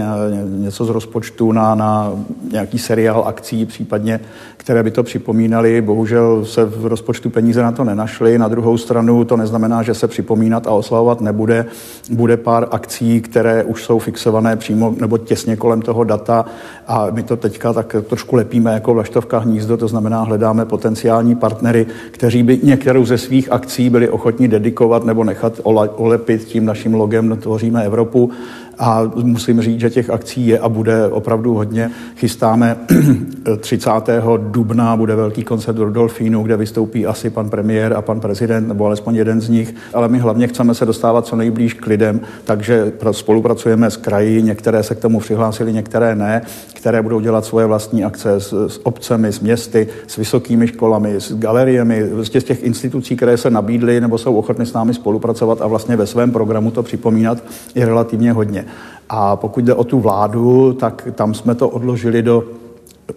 něco 0.44 0.84
z 0.84 0.88
rozpočtu 0.88 1.52
na, 1.52 1.74
na 1.74 2.12
nějaký 2.52 2.78
seriál 2.78 3.24
akcí, 3.26 3.66
případně, 3.66 4.20
které 4.56 4.82
by 4.82 4.90
to 4.90 5.02
připomínaly. 5.02 5.80
Bohužel 5.80 6.44
se 6.44 6.64
v 6.64 6.86
rozpočtu 6.86 7.30
peníze 7.30 7.62
na 7.62 7.72
to 7.72 7.84
nenašli. 7.84 8.38
Na 8.38 8.48
druhou 8.48 8.78
stranu 8.78 9.24
to 9.24 9.36
neznamená, 9.36 9.82
že 9.82 9.94
se 9.94 10.08
připomínat 10.08 10.66
a 10.66 10.70
oslavovat 10.70 11.20
nebude. 11.20 11.66
Bude 12.10 12.36
pár 12.36 12.68
akcí, 12.70 13.20
které 13.20 13.64
už 13.64 13.84
jsou 13.84 13.98
fixované 13.98 14.56
přímo 14.56 14.94
nebo 15.00 15.18
těsně 15.18 15.56
kolem 15.56 15.82
toho 15.82 16.04
data 16.04 16.44
a 16.86 17.06
my 17.10 17.22
to 17.22 17.36
teďka 17.36 17.72
tak 17.72 17.96
trošku 18.08 18.36
lepíme 18.36 18.72
jako 18.72 18.94
vlaštovka 18.94 19.38
hnízdo, 19.38 19.76
to 19.76 19.88
znamená 19.88 20.24
hledáme 20.38 20.64
potenciální 20.64 21.34
partnery, 21.36 21.86
kteří 22.10 22.42
by 22.42 22.60
některou 22.62 23.04
ze 23.04 23.18
svých 23.18 23.52
akcí 23.52 23.90
byli 23.90 24.08
ochotní 24.08 24.48
dedikovat 24.48 25.04
nebo 25.04 25.24
nechat 25.24 25.60
olepit 25.96 26.44
tím 26.44 26.64
naším 26.64 26.94
logem 26.94 27.36
Tvoříme 27.36 27.84
Evropu 27.84 28.30
a 28.78 29.02
musím 29.22 29.60
říct, 29.60 29.80
že 29.80 29.90
těch 29.90 30.10
akcí 30.10 30.46
je 30.46 30.58
a 30.58 30.68
bude 30.68 31.08
opravdu 31.08 31.54
hodně. 31.54 31.90
Chystáme 32.16 32.76
30. 33.60 33.90
dubna, 34.38 34.96
bude 34.96 35.16
velký 35.16 35.44
koncert 35.44 35.74
do 35.74 35.90
Dolfínu, 35.90 36.42
kde 36.42 36.56
vystoupí 36.56 37.06
asi 37.06 37.30
pan 37.30 37.50
premiér 37.50 37.92
a 37.92 38.02
pan 38.02 38.20
prezident, 38.20 38.68
nebo 38.68 38.86
alespoň 38.86 39.14
jeden 39.14 39.40
z 39.40 39.48
nich, 39.48 39.74
ale 39.94 40.08
my 40.08 40.18
hlavně 40.18 40.46
chceme 40.46 40.74
se 40.74 40.86
dostávat 40.86 41.26
co 41.26 41.36
nejblíž 41.36 41.74
k 41.74 41.86
lidem, 41.86 42.20
takže 42.44 42.92
spolupracujeme 43.10 43.90
s 43.90 43.96
kraji, 43.96 44.42
některé 44.42 44.82
se 44.82 44.94
k 44.94 45.00
tomu 45.00 45.20
přihlásili, 45.20 45.72
některé 45.72 46.14
ne, 46.14 46.42
které 46.74 47.02
budou 47.02 47.20
dělat 47.20 47.44
svoje 47.44 47.66
vlastní 47.66 48.04
akce 48.04 48.40
s, 48.40 48.68
s 48.68 48.86
obcemi, 48.86 49.32
s 49.32 49.40
městy, 49.40 49.88
s 50.06 50.16
vysokými 50.16 50.66
školami, 50.66 51.14
s 51.14 51.34
galeriemi, 51.34 52.02
vlastně 52.02 52.40
z 52.40 52.44
těch 52.44 52.62
institucí, 52.62 53.16
které 53.16 53.36
se 53.36 53.50
nabídly 53.50 54.00
nebo 54.00 54.18
jsou 54.18 54.36
ochotny 54.36 54.66
s 54.66 54.72
námi 54.72 54.94
spolupracovat 54.94 55.62
a 55.62 55.66
vlastně 55.66 55.96
ve 55.96 56.06
svém 56.06 56.32
programu 56.32 56.70
to 56.70 56.82
připomínat 56.82 57.44
je 57.74 57.86
relativně 57.86 58.32
hodně. 58.32 58.64
A 59.08 59.36
pokud 59.36 59.64
jde 59.64 59.74
o 59.74 59.84
tu 59.84 60.00
vládu, 60.00 60.72
tak 60.72 61.08
tam 61.14 61.34
jsme 61.34 61.54
to 61.54 61.68
odložili 61.68 62.22
do 62.22 62.44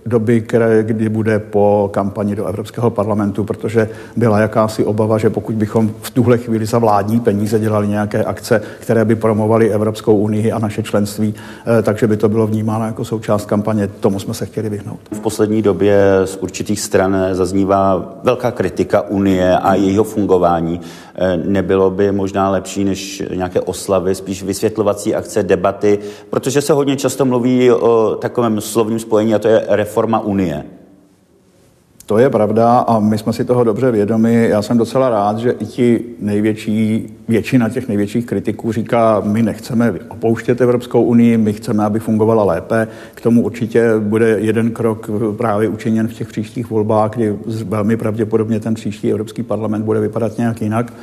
doby, 0.05 0.45
kdy 0.81 1.09
bude 1.09 1.39
po 1.39 1.89
kampani 1.93 2.35
do 2.35 2.45
Evropského 2.45 2.89
parlamentu, 2.89 3.43
protože 3.43 3.89
byla 4.15 4.39
jakási 4.39 4.85
obava, 4.85 5.17
že 5.17 5.29
pokud 5.29 5.55
bychom 5.55 5.91
v 6.01 6.09
tuhle 6.09 6.37
chvíli 6.37 6.65
za 6.65 6.79
vládní 6.79 7.19
peníze 7.19 7.59
dělali 7.59 7.87
nějaké 7.87 8.23
akce, 8.23 8.61
které 8.79 9.05
by 9.05 9.15
promovaly 9.15 9.71
Evropskou 9.71 10.15
unii 10.17 10.51
a 10.51 10.59
naše 10.59 10.83
členství, 10.83 11.33
eh, 11.79 11.81
takže 11.81 12.07
by 12.07 12.17
to 12.17 12.29
bylo 12.29 12.47
vnímáno 12.47 12.85
jako 12.85 13.05
součást 13.05 13.45
kampaně. 13.45 13.87
Tomu 13.87 14.19
jsme 14.19 14.33
se 14.33 14.45
chtěli 14.45 14.69
vyhnout. 14.69 14.99
V 15.11 15.19
poslední 15.19 15.61
době 15.61 16.03
z 16.25 16.35
určitých 16.35 16.79
stran 16.79 17.17
zaznívá 17.31 18.15
velká 18.23 18.51
kritika 18.51 19.01
Unie 19.01 19.57
a 19.57 19.75
jejího 19.75 20.03
fungování. 20.03 20.81
Eh, 21.15 21.37
nebylo 21.37 21.91
by 21.91 22.11
možná 22.11 22.49
lepší 22.49 22.83
než 22.83 23.23
nějaké 23.35 23.61
oslavy, 23.61 24.15
spíš 24.15 24.43
vysvětlovací 24.43 25.15
akce, 25.15 25.43
debaty, 25.43 25.99
protože 26.29 26.61
se 26.61 26.73
hodně 26.73 26.95
často 26.95 27.25
mluví 27.25 27.71
o 27.71 28.17
takovém 28.21 28.61
slovním 28.61 28.99
spojení 28.99 29.35
a 29.35 29.39
to 29.39 29.47
je 29.47 29.65
reforma 29.81 30.19
Unie. 30.19 30.63
To 32.05 32.17
je 32.17 32.29
pravda 32.29 32.79
a 32.79 32.99
my 32.99 33.17
jsme 33.17 33.33
si 33.33 33.45
toho 33.45 33.63
dobře 33.63 33.91
vědomi. 33.91 34.47
Já 34.49 34.61
jsem 34.61 34.77
docela 34.77 35.09
rád, 35.09 35.37
že 35.37 35.51
i 35.51 35.65
ti 35.65 36.03
největší, 36.19 37.17
většina 37.27 37.69
těch 37.69 37.87
největších 37.87 38.25
kritiků 38.25 38.71
říká, 38.71 39.21
my 39.25 39.43
nechceme 39.43 39.93
opouštět 40.09 40.61
Evropskou 40.61 41.03
unii, 41.03 41.37
my 41.37 41.53
chceme, 41.53 41.85
aby 41.85 41.99
fungovala 41.99 42.43
lépe. 42.43 42.87
K 43.15 43.21
tomu 43.21 43.41
určitě 43.41 43.91
bude 43.99 44.27
jeden 44.39 44.71
krok 44.71 45.09
právě 45.37 45.69
učiněn 45.69 46.07
v 46.07 46.13
těch 46.13 46.27
příštích 46.27 46.69
volbách, 46.69 47.11
kdy 47.11 47.35
velmi 47.65 47.97
pravděpodobně 47.97 48.59
ten 48.59 48.73
příští 48.73 49.11
Evropský 49.11 49.43
parlament 49.43 49.85
bude 49.85 49.99
vypadat 49.99 50.37
nějak 50.37 50.61
jinak. 50.61 50.93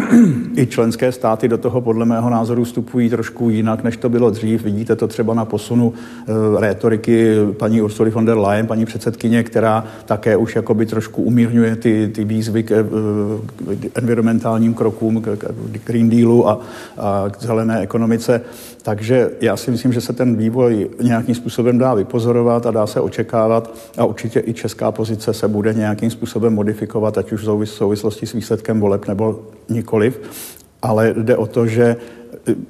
I 0.56 0.66
členské 0.66 1.12
státy 1.12 1.48
do 1.48 1.58
toho 1.58 1.80
podle 1.80 2.06
mého 2.06 2.30
názoru 2.30 2.64
vstupují 2.64 3.10
trošku 3.10 3.50
jinak, 3.50 3.84
než 3.84 3.96
to 3.96 4.08
bylo 4.08 4.30
dřív. 4.30 4.64
Vidíte 4.64 4.96
to 4.96 5.08
třeba 5.08 5.34
na 5.34 5.44
posunu 5.44 5.92
e, 5.92 6.60
rétoriky 6.60 7.34
paní 7.58 7.82
Ursuly 7.82 8.10
von 8.10 8.24
der 8.24 8.38
Leyen, 8.38 8.66
paní 8.66 8.84
předsedkyně, 8.84 9.42
která 9.42 9.84
také 10.04 10.36
už 10.36 10.56
jakoby 10.56 10.86
trošku 10.86 11.22
umírňuje 11.22 11.76
ty, 11.76 12.10
ty 12.14 12.24
výzvy 12.24 12.62
k, 12.62 12.84
k 13.80 13.98
environmentálním 13.98 14.74
krokům, 14.74 15.22
k, 15.22 15.36
k 15.36 15.44
Green 15.84 16.10
Dealu 16.10 16.48
a, 16.48 16.60
a 16.98 17.24
k 17.30 17.42
zelené 17.42 17.80
ekonomice. 17.80 18.40
Takže 18.82 19.30
já 19.40 19.56
si 19.56 19.70
myslím, 19.70 19.92
že 19.92 20.00
se 20.00 20.12
ten 20.12 20.36
vývoj 20.36 20.90
nějakým 21.02 21.34
způsobem 21.34 21.78
dá 21.78 21.94
vypozorovat 21.94 22.66
a 22.66 22.70
dá 22.70 22.86
se 22.86 23.00
očekávat 23.00 23.74
a 23.98 24.04
určitě 24.04 24.42
i 24.46 24.54
česká 24.54 24.92
pozice 24.92 25.34
se 25.34 25.48
bude 25.48 25.74
nějakým 25.74 26.10
způsobem 26.10 26.54
modifikovat, 26.54 27.18
ať 27.18 27.32
už 27.32 27.46
v 27.46 27.64
souvislosti 27.66 28.26
s 28.26 28.32
výsledkem 28.32 28.80
voleb 28.80 29.08
nebo 29.08 29.40
nikoliv. 29.68 30.20
Ale 30.82 31.14
jde 31.16 31.36
o 31.36 31.46
to, 31.46 31.66
že 31.66 31.96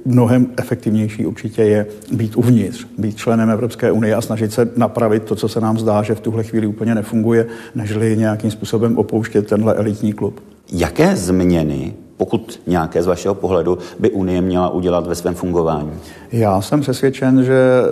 mnohem 0.04 0.46
efektivnější 0.56 1.26
určitě 1.26 1.62
je 1.62 1.86
být 2.12 2.36
uvnitř, 2.36 2.86
být 2.98 3.16
členem 3.16 3.50
Evropské 3.50 3.92
unie 3.92 4.14
a 4.14 4.20
snažit 4.20 4.52
se 4.52 4.70
napravit 4.76 5.22
to, 5.22 5.36
co 5.36 5.48
se 5.48 5.60
nám 5.60 5.78
zdá, 5.78 6.02
že 6.02 6.14
v 6.14 6.20
tuhle 6.20 6.44
chvíli 6.44 6.66
úplně 6.66 6.94
nefunguje, 6.94 7.46
nežli 7.74 8.16
nějakým 8.16 8.50
způsobem 8.50 8.98
opouštět 8.98 9.46
tenhle 9.46 9.74
elitní 9.74 10.12
klub. 10.12 10.40
Jaké 10.72 11.16
změny 11.16 11.94
pokud 12.20 12.60
nějaké 12.66 13.02
z 13.02 13.06
vašeho 13.06 13.34
pohledu 13.34 13.78
by 13.98 14.10
Unie 14.10 14.40
měla 14.40 14.68
udělat 14.68 15.06
ve 15.06 15.14
svém 15.14 15.34
fungování? 15.34 15.90
Já 16.32 16.60
jsem 16.60 16.80
přesvědčen, 16.80 17.44
že 17.44 17.82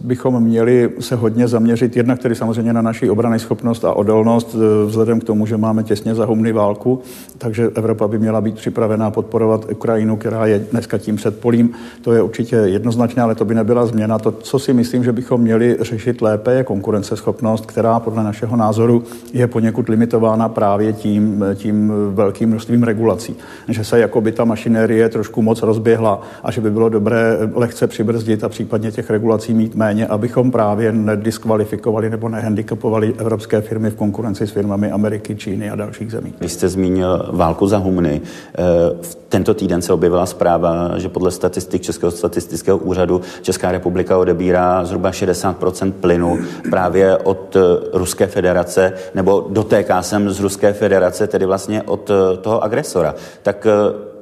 bychom 0.00 0.42
měli 0.42 0.90
se 1.00 1.16
hodně 1.16 1.48
zaměřit 1.48 1.96
jednak 1.96 2.18
tedy 2.18 2.34
samozřejmě 2.34 2.72
na 2.72 2.82
naši 2.82 3.10
obrany 3.10 3.38
schopnost 3.38 3.84
a 3.84 3.92
odolnost, 3.92 4.54
e, 4.54 4.86
vzhledem 4.86 5.20
k 5.20 5.24
tomu, 5.24 5.46
že 5.46 5.56
máme 5.56 5.82
těsně 5.82 6.14
za 6.14 6.24
humny 6.24 6.52
válku, 6.52 7.00
takže 7.38 7.70
Evropa 7.74 8.08
by 8.08 8.18
měla 8.18 8.40
být 8.40 8.54
připravená 8.54 9.10
podporovat 9.10 9.66
Ukrajinu, 9.72 10.16
která 10.16 10.46
je 10.46 10.58
dneska 10.58 10.98
tím 10.98 11.16
předpolím. 11.16 11.70
To 12.02 12.12
je 12.12 12.22
určitě 12.22 12.56
jednoznačné, 12.56 13.22
ale 13.22 13.34
to 13.34 13.44
by 13.44 13.54
nebyla 13.54 13.86
změna. 13.86 14.18
To, 14.18 14.32
co 14.32 14.58
si 14.58 14.72
myslím, 14.74 15.04
že 15.04 15.12
bychom 15.12 15.40
měli 15.40 15.76
řešit 15.80 16.22
lépe, 16.22 16.54
je 16.54 16.64
konkurenceschopnost, 16.64 17.66
která 17.66 18.00
podle 18.00 18.24
našeho 18.24 18.56
názoru 18.56 19.04
je 19.32 19.46
poněkud 19.46 19.88
limitována 19.88 20.48
právě 20.48 20.92
tím, 20.92 21.44
tím 21.54 21.92
velkým 22.14 22.48
množstvím 22.48 22.82
regulací. 22.82 23.36
Že 23.72 23.84
se 23.84 23.98
jako 23.98 24.20
by 24.20 24.32
ta 24.32 24.44
mašinérie 24.44 25.08
trošku 25.08 25.42
moc 25.42 25.62
rozběhla 25.62 26.22
a 26.42 26.50
že 26.50 26.60
by 26.60 26.70
bylo 26.70 26.88
dobré 26.88 27.38
lehce 27.54 27.86
přibrzdit 27.86 28.44
a 28.44 28.48
případně 28.48 28.92
těch 28.92 29.10
regulací 29.10 29.54
mít 29.54 29.74
méně, 29.74 30.06
abychom 30.06 30.50
právě 30.50 30.92
nediskvalifikovali 30.92 32.10
nebo 32.10 32.28
nehandicapovali 32.28 33.14
evropské 33.18 33.60
firmy 33.60 33.90
v 33.90 33.94
konkurenci 33.94 34.46
s 34.46 34.50
firmami 34.50 34.90
Ameriky, 34.90 35.36
Číny 35.36 35.70
a 35.70 35.76
dalších 35.76 36.10
zemí. 36.10 36.34
Vy 36.40 36.48
jste 36.48 36.68
zmínil 36.68 37.30
válku 37.32 37.66
za 37.66 37.78
humny. 37.78 38.20
Eh, 38.54 38.62
v 39.02 39.14
tento 39.14 39.54
týden 39.54 39.82
se 39.82 39.92
objevila 39.92 40.26
zpráva, 40.26 40.98
že 40.98 41.08
podle 41.08 41.30
statistik 41.30 41.82
Českého 41.82 42.10
statistického 42.10 42.78
úřadu 42.78 43.20
Česká 43.42 43.72
republika 43.72 44.18
odebírá 44.18 44.84
zhruba 44.84 45.10
60% 45.10 45.92
plynu 45.92 46.38
právě 46.70 47.16
od 47.16 47.56
eh, 47.56 47.60
Ruské 47.92 48.26
federace, 48.26 48.92
nebo 49.14 49.46
dotéká 49.50 50.02
sem 50.02 50.30
z 50.30 50.40
Ruské 50.40 50.72
federace, 50.72 51.26
tedy 51.26 51.46
vlastně 51.46 51.82
od 51.82 52.10
eh, 52.10 52.36
toho 52.36 52.64
agresora. 52.64 53.14
Tak 53.42 53.61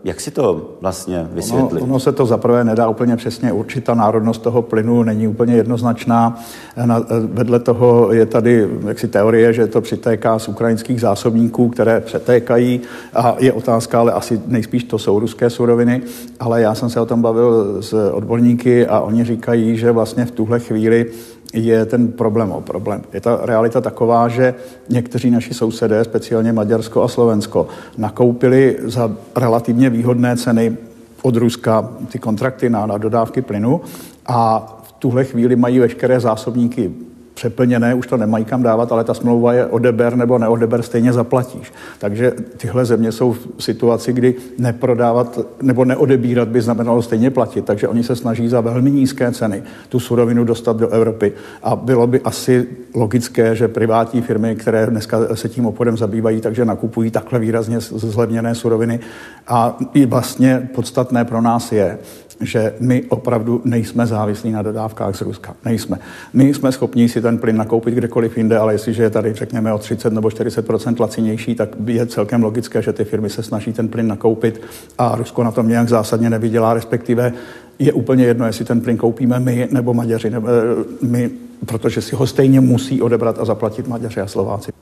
jak 0.05 0.21
si 0.21 0.31
to 0.31 0.71
vlastně 0.81 1.29
vysvětlit? 1.33 1.83
Ono, 1.83 1.91
ono 1.91 2.01
se 2.01 2.13
to 2.13 2.27
zaprvé 2.27 2.65
nedá 2.65 2.89
úplně 2.89 3.17
přesně 3.17 3.53
určit. 3.53 3.85
Ta 3.85 3.95
národnost 3.95 4.43
toho 4.43 4.63
plynu 4.63 5.03
není 5.03 5.29
úplně 5.29 5.57
jednoznačná. 5.57 6.41
Na, 6.85 7.03
vedle 7.21 7.59
toho 7.59 8.13
je 8.13 8.27
tady 8.27 8.69
jaksi 8.87 9.09
teorie, 9.09 9.53
že 9.53 9.67
to 9.67 9.81
přitéká 9.81 10.39
z 10.39 10.49
ukrajinských 10.49 11.01
zásobníků, 11.01 11.69
které 11.69 12.01
přetékají 12.01 12.81
a 13.15 13.37
je 13.39 13.53
otázka, 13.53 14.01
ale 14.01 14.13
asi 14.13 14.41
nejspíš 14.47 14.85
to 14.85 14.99
jsou 14.99 15.19
ruské 15.19 15.51
suroviny. 15.51 16.03
Ale 16.41 16.63
já 16.63 16.75
jsem 16.75 16.91
se 16.91 17.01
o 17.01 17.07
tom 17.07 17.23
bavil 17.23 17.77
s 17.83 18.11
odborníky 18.13 18.87
a 18.87 19.01
oni 19.01 19.25
říkají, 19.25 19.77
že 19.77 19.93
vlastně 19.93 20.25
v 20.25 20.31
tuhle 20.31 20.61
chvíli 20.61 21.07
je 21.55 21.87
ten 21.87 22.09
problém 22.09 22.53
o 22.53 22.61
problém. 22.61 23.03
Je 23.13 23.21
ta 23.21 23.41
realita 23.43 23.81
taková, 23.81 24.29
že 24.29 24.55
někteří 24.89 25.31
naši 25.31 25.55
sousedé, 25.55 26.05
speciálně 26.05 26.53
Maďarsko 26.53 27.03
a 27.03 27.09
Slovensko, 27.09 27.69
nakoupili 27.99 28.77
za 28.83 29.17
relativně 29.37 29.91
výhodné 29.91 30.37
ceny 30.37 30.77
od 31.23 31.37
Ruska 31.37 31.91
ty 32.09 32.19
kontrakty 32.19 32.71
na, 32.71 32.87
na 32.87 32.99
dodávky 32.99 33.43
plynu 33.43 33.81
a 34.27 34.67
v 34.83 34.93
tuhle 34.93 35.25
chvíli 35.25 35.57
mají 35.57 35.79
veškeré 35.79 36.21
zásobníky 36.21 36.93
přeplněné, 37.41 37.95
už 37.95 38.07
to 38.07 38.17
nemají 38.17 38.45
kam 38.45 38.63
dávat, 38.63 38.93
ale 38.93 39.05
ta 39.05 39.15
smlouva 39.15 39.53
je 39.53 39.67
odeber 39.67 40.17
nebo 40.17 40.39
neodeber, 40.39 40.83
stejně 40.83 41.13
zaplatíš. 41.13 41.73
Takže 41.99 42.33
tyhle 42.57 42.85
země 42.85 43.13
jsou 43.13 43.33
v 43.33 43.63
situaci, 43.63 44.13
kdy 44.13 44.35
neprodávat 44.59 45.39
nebo 45.63 45.85
neodebírat 45.85 46.49
by 46.49 46.61
znamenalo 46.61 47.03
stejně 47.03 47.31
platit, 47.31 47.65
takže 47.65 47.89
oni 47.89 48.05
se 48.05 48.17
snaží 48.17 48.49
za 48.49 48.61
velmi 48.61 48.91
nízké 48.91 49.33
ceny 49.33 49.63
tu 49.89 50.01
surovinu 50.01 50.45
dostat 50.45 50.77
do 50.77 50.89
Evropy. 50.89 51.33
A 51.63 51.77
bylo 51.77 52.07
by 52.07 52.21
asi 52.21 52.67
logické, 52.95 53.57
že 53.57 53.69
privátní 53.69 54.23
firmy, 54.23 54.57
které 54.57 54.87
dneska 54.87 55.37
se 55.37 55.49
tím 55.49 55.67
obchodem 55.67 55.97
zabývají, 55.97 56.41
takže 56.41 56.65
nakupují 56.65 57.11
takhle 57.11 57.39
výrazně 57.39 57.81
zlevněné 57.81 58.55
suroviny. 58.55 59.01
A 59.49 59.77
i 59.95 60.07
vlastně 60.07 60.69
podstatné 60.75 61.25
pro 61.25 61.41
nás 61.41 61.73
je, 61.73 61.99
že 62.41 62.75
my 62.81 63.03
opravdu 63.09 63.61
nejsme 63.65 64.07
závislí 64.07 64.51
na 64.51 64.63
dodávkách 64.63 65.17
z 65.17 65.21
Ruska. 65.21 65.57
Nejsme. 65.65 65.99
My 66.33 66.55
jsme 66.55 66.73
schopni 66.73 67.09
si 67.09 67.23
ten 67.23 67.39
plyn 67.39 67.57
nakoupit 67.57 67.95
kdekoliv 67.95 68.37
jinde, 68.37 68.59
ale 68.59 68.75
jestliže 68.75 69.03
je 69.03 69.11
tady, 69.11 69.35
řekněme, 69.35 69.73
o 69.73 69.79
30 69.79 70.13
nebo 70.13 70.29
40% 70.29 71.01
lacinější, 71.01 71.55
tak 71.55 71.69
je 71.87 72.07
celkem 72.07 72.43
logické, 72.43 72.83
že 72.83 72.93
ty 72.93 73.05
firmy 73.05 73.31
se 73.31 73.43
snaží 73.43 73.73
ten 73.73 73.89
plyn 73.89 74.07
nakoupit 74.07 74.63
a 74.99 75.15
Rusko 75.17 75.45
na 75.45 75.51
tom 75.51 75.69
nějak 75.69 75.89
zásadně 75.89 76.31
nevydělá, 76.31 76.75
respektive 76.75 77.33
je 77.79 77.93
úplně 77.93 78.25
jedno, 78.25 78.47
jestli 78.47 78.65
ten 78.65 78.81
plyn 78.81 78.97
koupíme 78.97 79.41
my 79.41 79.69
nebo 79.71 79.95
Maďaři, 79.95 80.31
nebo 80.31 80.49
eh, 80.49 81.07
my, 81.07 81.31
protože 81.67 82.03
si 82.03 82.17
ho 82.17 82.27
stejně 82.27 82.61
musí 82.61 83.03
odebrat 83.03 83.39
a 83.39 83.45
zaplatit 83.45 83.89
Maďaři 83.89 84.21
a 84.21 84.27
Slováci. 84.27 84.73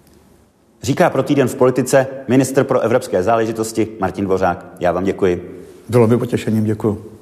Říká 0.82 1.10
pro 1.10 1.22
týden 1.22 1.48
v 1.48 1.54
politice 1.54 2.06
minister 2.28 2.64
pro 2.64 2.80
evropské 2.80 3.22
záležitosti 3.22 3.88
Martin 4.00 4.24
Dvořák. 4.24 4.66
Já 4.80 4.92
vám 4.92 5.04
děkuji. 5.04 5.64
Bylo 5.88 6.06
by 6.06 6.16
potěšením, 6.16 6.64
děkuji. 6.64 7.17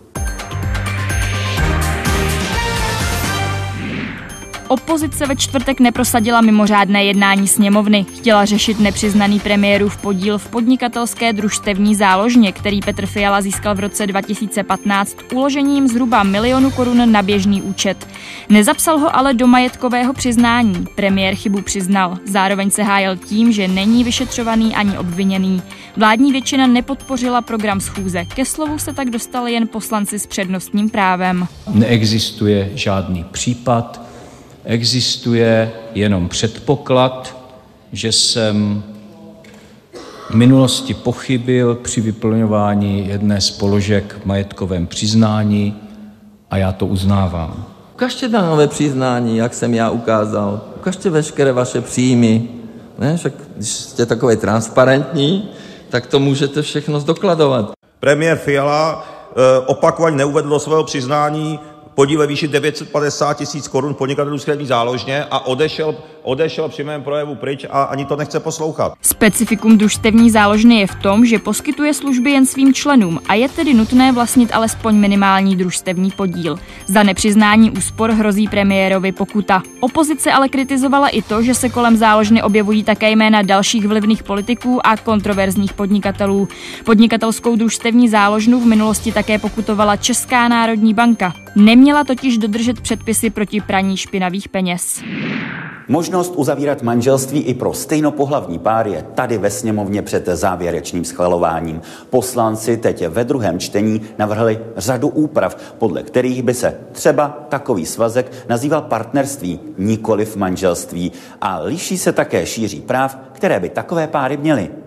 Opozice 4.69 5.27
ve 5.27 5.37
čtvrtek 5.37 5.81
neprosadila 5.81 6.41
mimořádné 6.41 7.05
jednání 7.05 7.49
sněmovny. 7.49 8.07
Chtěla 8.17 8.45
řešit 8.45 8.81
nepřiznaný 8.81 9.41
premiérův 9.41 9.97
podíl 9.97 10.39
v 10.39 10.49
podnikatelské 10.49 11.33
družstevní 11.33 11.95
záložně, 11.95 12.53
který 12.53 12.81
Petr 12.81 13.07
Fiala 13.07 13.41
získal 13.41 13.75
v 13.75 13.81
roce 13.81 14.07
2015 14.07 15.17
uložením 15.33 15.89
zhruba 15.89 16.23
milionu 16.23 16.71
korun 16.71 17.13
na 17.13 17.23
běžný 17.23 17.63
účet. 17.63 18.09
Nezapsal 18.49 18.99
ho 18.99 19.17
ale 19.17 19.35
do 19.35 19.47
majetkového 19.47 20.13
přiznání. 20.13 20.87
Premiér 20.95 21.35
chybu 21.35 21.63
přiznal. 21.63 22.19
Zároveň 22.25 22.71
se 22.71 22.83
hájil 22.83 23.17
tím, 23.17 23.53
že 23.53 23.69
není 23.69 24.05
vyšetřovaný 24.05 24.75
ani 24.75 24.99
obviněný. 24.99 25.63
Vládní 25.97 26.33
většina 26.33 26.67
nepodpořila 26.67 27.43
program 27.43 27.81
schůze. 27.81 28.25
Ke 28.25 28.45
slovu 28.45 28.79
se 28.79 28.93
tak 28.93 29.11
dostali 29.11 29.53
jen 29.53 29.69
poslanci 29.69 30.19
s 30.19 30.27
přednostním 30.27 30.91
právem. 30.91 31.47
Neexistuje 31.75 32.71
žádný 32.75 33.25
případ, 33.25 34.06
Existuje 34.69 35.73
jenom 35.95 36.29
předpoklad, 36.29 37.37
že 37.93 38.13
jsem 38.13 38.83
v 40.31 40.35
minulosti 40.35 40.95
pochybil 40.95 41.75
při 41.75 42.01
vyplňování 42.01 43.09
jedné 43.09 43.41
z 43.41 43.51
položek 43.51 44.17
v 44.23 44.27
majetkovém 44.27 44.87
přiznání 44.87 45.83
a 46.51 46.57
já 46.57 46.73
to 46.73 46.87
uznávám. 46.87 47.67
Ukažte 47.95 48.29
nové 48.29 48.69
přiznání, 48.69 49.37
jak 49.37 49.55
jsem 49.55 49.75
já 49.75 49.91
ukázal. 49.91 50.61
Ukažte 50.77 51.11
veškeré 51.11 51.53
vaše 51.53 51.81
příjmy. 51.81 52.49
Ne? 52.99 53.17
Však 53.17 53.33
když 53.57 53.69
jste 53.69 54.07
takový 54.07 54.37
transparentní, 54.37 55.51
tak 55.89 56.07
to 56.07 56.21
můžete 56.21 56.63
všechno 56.63 57.01
zdokladovat. 57.01 57.73
Premiér 58.01 58.39
Fiala 58.39 59.09
eh, 59.31 59.67
opakovaně 59.67 60.17
neuvedl 60.17 60.49
do 60.49 60.59
svého 60.59 60.85
přiznání 60.85 61.61
podíl 61.97 62.19
ve 62.19 62.27
výši 62.27 62.49
950 62.49 63.35
tisíc 63.35 63.69
korun 63.69 63.95
podnikatelů 63.95 64.39
střední 64.39 64.67
záložně 64.67 65.25
a 65.31 65.47
odešel, 65.47 65.95
odešel 66.23 66.69
při 66.69 66.85
mém 66.85 67.03
projevu 67.03 67.35
pryč 67.35 67.67
a 67.71 67.83
ani 67.83 68.05
to 68.05 68.17
nechce 68.17 68.41
poslouchat. 68.41 68.93
Specifikum 69.03 69.79
družstevní 69.79 70.31
záložny 70.31 70.81
je 70.81 70.87
v 70.87 70.95
tom, 70.95 71.27
že 71.27 71.39
poskytuje 71.39 71.95
služby 71.95 72.31
jen 72.31 72.47
svým 72.47 72.75
členům 72.75 73.21
a 73.29 73.35
je 73.35 73.49
tedy 73.49 73.75
nutné 73.75 74.13
vlastnit 74.13 74.55
alespoň 74.55 74.95
minimální 74.97 75.57
družstevní 75.57 76.11
podíl. 76.11 76.59
Za 76.87 77.03
nepřiznání 77.03 77.71
úspor 77.71 78.11
hrozí 78.11 78.49
premiérovi 78.49 79.13
pokuta. 79.13 79.63
Opozice 79.81 80.33
ale 80.33 80.49
kritizovala 80.49 81.09
i 81.09 81.23
to, 81.23 81.43
že 81.43 81.55
se 81.55 81.69
kolem 81.69 81.97
záložny 81.97 82.43
objevují 82.43 82.85
také 82.85 83.11
jména 83.11 83.43
dalších 83.43 83.87
vlivných 83.87 84.23
politiků 84.23 84.87
a 84.87 84.97
kontroverzních 84.97 85.73
podnikatelů. 85.73 86.49
Podnikatelskou 86.85 87.57
družstevní 87.57 88.09
záložnu 88.09 88.61
v 88.61 88.67
minulosti 88.67 89.13
také 89.13 89.39
pokutovala 89.39 89.97
Česká 89.97 90.49
národní 90.49 90.95
banka. 90.95 91.46
Nemě 91.57 91.87
Neměla 91.87 92.05
totiž 92.05 92.39
dodržet 92.39 92.81
předpisy 92.81 93.31
proti 93.31 93.61
praní 93.61 93.97
špinavých 93.97 94.49
peněz. 94.49 95.03
Možnost 95.89 96.33
uzavírat 96.37 96.83
manželství 96.83 97.41
i 97.41 97.55
pro 97.55 97.75
stejnopohlavní 97.75 98.59
pár 98.59 98.89
je 98.89 99.05
tady 99.15 99.39
ve 99.39 99.51
sněmovně 99.51 100.03
před 100.03 100.27
závěrečným 100.27 101.05
schvalováním. 101.05 101.81
Poslanci 102.11 102.77
teď 102.77 103.07
ve 103.07 103.25
druhém 103.25 103.59
čtení 103.59 104.01
navrhli 104.19 104.59
řadu 104.77 105.09
úprav, 105.09 105.75
podle 105.79 106.03
kterých 106.03 106.43
by 106.43 106.55
se 106.55 106.81
třeba 106.93 107.47
takový 107.49 107.87
svazek 107.87 108.33
nazýval 108.49 108.83
partnerství, 108.83 109.61
nikoli 109.79 110.25
v 110.25 110.37
manželství. 110.37 111.13
A 111.41 111.59
liší 111.59 111.99
se 111.99 112.13
také 112.13 112.47
šíří 112.47 112.81
práv, 112.81 113.19
které 113.33 113.61
by 113.61 113.69
takové 113.69 114.07
páry 114.07 114.37
měly. 114.37 114.86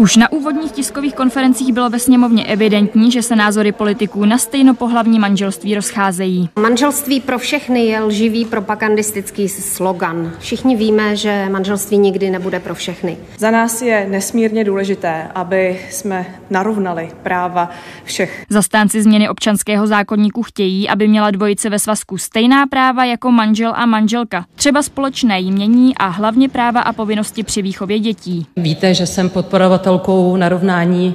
Už 0.00 0.16
na 0.16 0.32
úvodních 0.32 0.72
tiskových 0.72 1.14
konferencích 1.14 1.72
bylo 1.72 1.90
ve 1.90 1.98
sněmovně 1.98 2.44
evidentní, 2.44 3.10
že 3.10 3.22
se 3.22 3.36
názory 3.36 3.72
politiků 3.72 4.24
na 4.24 4.38
stejnopohlavní 4.38 5.18
manželství 5.18 5.74
rozcházejí. 5.74 6.48
Manželství 6.58 7.20
pro 7.20 7.38
všechny 7.38 7.86
je 7.86 8.00
lživý 8.00 8.44
propagandistický 8.44 9.48
slogan. 9.48 10.32
Všichni 10.38 10.76
víme, 10.76 11.16
že 11.16 11.48
manželství 11.50 11.98
nikdy 11.98 12.30
nebude 12.30 12.60
pro 12.60 12.74
všechny. 12.74 13.16
Za 13.38 13.50
nás 13.50 13.82
je 13.82 14.06
nesmírně 14.10 14.64
důležité, 14.64 15.28
aby 15.34 15.80
jsme 15.90 16.26
narovnali 16.50 17.10
práva 17.22 17.70
všech. 18.04 18.44
Zastánci 18.48 19.02
změny 19.02 19.28
občanského 19.28 19.86
zákonníku 19.86 20.42
chtějí, 20.42 20.88
aby 20.88 21.08
měla 21.08 21.30
dvojice 21.30 21.70
ve 21.70 21.78
svazku 21.78 22.18
stejná 22.18 22.66
práva 22.66 23.04
jako 23.04 23.30
manžel 23.30 23.72
a 23.76 23.86
manželka. 23.86 24.44
Třeba 24.54 24.82
společné 24.82 25.40
jmění 25.40 25.96
a 25.96 26.06
hlavně 26.06 26.48
práva 26.48 26.80
a 26.80 26.92
povinnosti 26.92 27.42
při 27.42 27.62
výchově 27.62 27.98
dětí. 27.98 28.46
Víte, 28.56 28.94
že 28.94 29.06
jsem 29.06 29.28
podporovatel 29.28 29.89
předkladatelkou 29.90 30.36
narovnání 30.36 31.14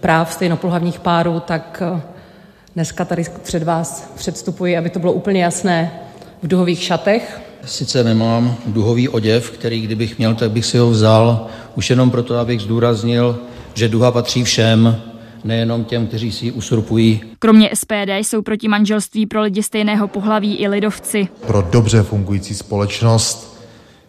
práv 0.00 0.32
stejnopohlavních 0.32 1.00
párů, 1.00 1.40
tak 1.40 1.82
eh, 1.96 2.00
dneska 2.74 3.04
tady 3.04 3.24
před 3.42 3.62
vás 3.62 4.12
předstupuji, 4.16 4.76
aby 4.76 4.90
to 4.90 4.98
bylo 4.98 5.12
úplně 5.12 5.42
jasné, 5.42 6.00
v 6.42 6.48
duhových 6.48 6.82
šatech. 6.82 7.40
Sice 7.64 8.04
nemám 8.04 8.56
duhový 8.66 9.08
oděv, 9.08 9.50
který 9.50 9.80
kdybych 9.80 10.18
měl, 10.18 10.34
tak 10.34 10.50
bych 10.50 10.64
si 10.66 10.78
ho 10.78 10.90
vzal, 10.90 11.46
už 11.76 11.90
jenom 11.90 12.10
proto, 12.10 12.36
abych 12.36 12.60
zdůraznil, 12.60 13.38
že 13.74 13.88
duha 13.88 14.12
patří 14.12 14.44
všem, 14.44 14.96
nejenom 15.44 15.84
těm, 15.84 16.06
kteří 16.06 16.32
si 16.32 16.44
ji 16.44 16.52
usurpují. 16.52 17.20
Kromě 17.38 17.70
SPD 17.74 18.10
jsou 18.18 18.42
proti 18.42 18.68
manželství 18.68 19.26
pro 19.26 19.42
lidi 19.42 19.62
stejného 19.62 20.08
pohlaví 20.08 20.56
i 20.56 20.68
lidovci. 20.68 21.28
Pro 21.46 21.62
dobře 21.62 22.02
fungující 22.02 22.54
společnost 22.54 23.60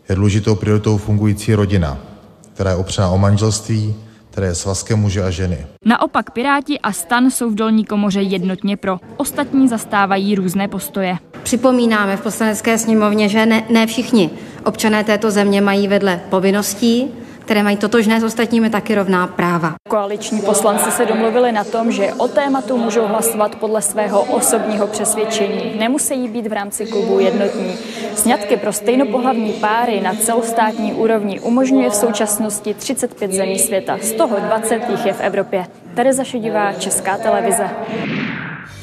je 0.10 0.15
důležitou 0.15 0.56
prioritou 0.56 0.97
fungující 0.97 1.54
rodina 1.54 2.11
která 2.53 2.69
je 2.69 2.75
opřena 2.75 3.09
o 3.09 3.17
manželství, 3.17 3.95
které 4.29 4.47
je 4.47 4.55
svazkem 4.55 4.99
muže 4.99 5.23
a 5.23 5.29
ženy. 5.29 5.65
Naopak 5.85 6.31
Piráti 6.31 6.79
a 6.79 6.91
Stan 6.91 7.31
jsou 7.31 7.49
v 7.49 7.55
dolní 7.55 7.85
komoře 7.85 8.21
jednotně 8.21 8.77
pro. 8.77 8.99
Ostatní 9.17 9.67
zastávají 9.67 10.35
různé 10.35 10.67
postoje. 10.67 11.17
Připomínáme 11.43 12.17
v 12.17 12.21
poslanecké 12.21 12.77
sněmovně, 12.77 13.29
že 13.29 13.45
ne, 13.45 13.63
ne 13.69 13.87
všichni 13.87 14.29
občané 14.65 15.03
této 15.03 15.31
země 15.31 15.61
mají 15.61 15.87
vedle 15.87 16.21
povinností 16.29 17.07
které 17.51 17.63
mají 17.63 17.77
totožné 17.77 18.21
s 18.21 18.23
ostatními 18.23 18.69
taky 18.69 18.95
rovná 18.95 19.27
práva. 19.27 19.73
Koaliční 19.89 20.41
poslanci 20.41 20.91
se 20.91 21.05
domluvili 21.05 21.51
na 21.51 21.63
tom, 21.63 21.91
že 21.91 22.13
o 22.13 22.27
tématu 22.27 22.77
můžou 22.77 23.07
hlasovat 23.07 23.55
podle 23.55 23.81
svého 23.81 24.23
osobního 24.23 24.87
přesvědčení. 24.87 25.75
Nemusí 25.79 26.27
být 26.27 26.47
v 26.47 26.53
rámci 26.53 26.85
klubu 26.85 27.19
jednotní. 27.19 27.75
Sňatky 28.15 28.57
pro 28.57 28.73
stejnopohlavní 28.73 29.53
páry 29.53 30.01
na 30.01 30.15
celostátní 30.15 30.93
úrovni 30.93 31.39
umožňuje 31.39 31.89
v 31.89 31.95
současnosti 31.95 32.73
35 32.73 33.31
zemí 33.31 33.59
světa, 33.59 33.97
z 34.01 34.11
toho 34.11 34.39
20 34.39 34.89
jich 34.89 35.05
je 35.05 35.13
v 35.13 35.21
Evropě. 35.21 35.65
Tereza 35.95 36.23
Šedivá, 36.23 36.73
Česká 36.73 37.17
televize. 37.17 37.69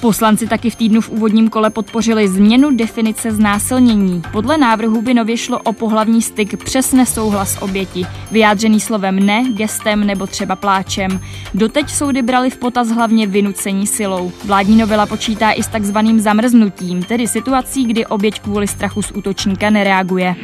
Poslanci 0.01 0.47
taky 0.47 0.71
v 0.71 0.77
týdnu 0.77 1.01
v 1.01 1.09
úvodním 1.09 1.49
kole 1.49 1.71
podpořili 1.71 2.29
změnu 2.29 2.71
definice 2.77 3.33
znásilnění. 3.33 4.23
Podle 4.33 4.59
návrhu 4.59 5.03
by 5.03 5.15
nově 5.15 5.37
šlo 5.37 5.59
o 5.59 5.73
pohlavní 5.73 6.23
styk 6.23 6.65
přes 6.65 6.93
nesouhlas 6.93 7.59
oběti, 7.61 8.07
vyjádřený 8.31 8.81
slovem 8.81 9.27
ne, 9.27 9.45
gestem 9.53 10.07
nebo 10.07 10.27
třeba 10.27 10.57
pláčem. 10.57 11.21
Doteď 11.55 11.91
soudy 11.91 12.23
brali 12.23 12.51
v 12.51 12.57
potaz 12.57 12.89
hlavně 12.89 13.27
vynucení 13.27 13.87
silou. 13.87 14.33
Vládní 14.45 14.77
novela 14.77 15.07
počítá 15.07 15.53
i 15.53 15.63
s 15.63 15.69
takzvaným 15.69 16.21
zamrznutím, 16.21 17.03
tedy 17.03 17.27
situací, 17.27 17.85
kdy 17.85 18.07
oběť 18.07 18.41
kvůli 18.41 18.67
strachu 18.67 19.03
z 19.03 19.11
útočníka 19.11 19.71
nereaguje. 19.71 20.35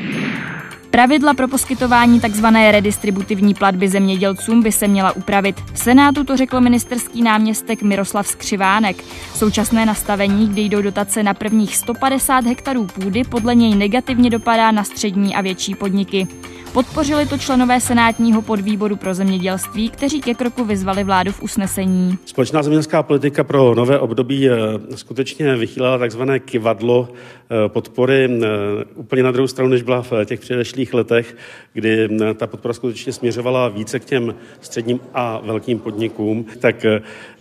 Pravidla 0.94 1.34
pro 1.34 1.48
poskytování 1.48 2.20
tzv. 2.20 2.46
redistributivní 2.70 3.54
platby 3.54 3.88
zemědělcům 3.88 4.62
by 4.62 4.72
se 4.72 4.88
měla 4.88 5.16
upravit. 5.16 5.60
V 5.72 5.78
Senátu 5.78 6.24
to 6.24 6.36
řekl 6.36 6.60
ministerský 6.60 7.22
náměstek 7.22 7.82
Miroslav 7.82 8.28
Skřivánek. 8.28 9.04
Současné 9.34 9.86
nastavení, 9.86 10.48
kdy 10.48 10.62
jdou 10.62 10.82
dotace 10.82 11.22
na 11.22 11.34
prvních 11.34 11.76
150 11.76 12.44
hektarů 12.44 12.86
půdy, 12.86 13.24
podle 13.24 13.54
něj 13.54 13.74
negativně 13.74 14.30
dopadá 14.30 14.70
na 14.70 14.84
střední 14.84 15.34
a 15.36 15.40
větší 15.40 15.74
podniky. 15.74 16.28
Podpořili 16.74 17.26
to 17.26 17.38
členové 17.38 17.80
senátního 17.80 18.42
podvýboru 18.42 18.96
pro 18.96 19.14
zemědělství, 19.14 19.90
kteří 19.90 20.20
ke 20.20 20.34
kroku 20.34 20.64
vyzvali 20.64 21.04
vládu 21.04 21.32
v 21.32 21.42
usnesení. 21.42 22.18
Společná 22.24 22.62
zemědělská 22.62 23.02
politika 23.02 23.44
pro 23.44 23.74
nové 23.74 23.98
období 23.98 24.50
eh, 24.50 24.56
skutečně 24.94 25.56
vychýlala 25.56 25.98
takzvané 25.98 26.40
kivadlo 26.40 27.08
eh, 27.12 27.68
podpory 27.68 28.24
eh, 28.24 28.46
úplně 28.94 29.22
na 29.22 29.30
druhou 29.30 29.46
stranu, 29.46 29.70
než 29.70 29.82
byla 29.82 30.02
v 30.02 30.24
těch 30.24 30.40
předešlých 30.40 30.94
letech, 30.94 31.36
kdy 31.72 32.08
ta 32.34 32.46
podpora 32.46 32.74
skutečně 32.74 33.12
směřovala 33.12 33.68
více 33.68 34.00
k 34.00 34.04
těm 34.04 34.34
středním 34.60 35.00
a 35.14 35.40
velkým 35.44 35.78
podnikům, 35.78 36.46
tak 36.58 36.86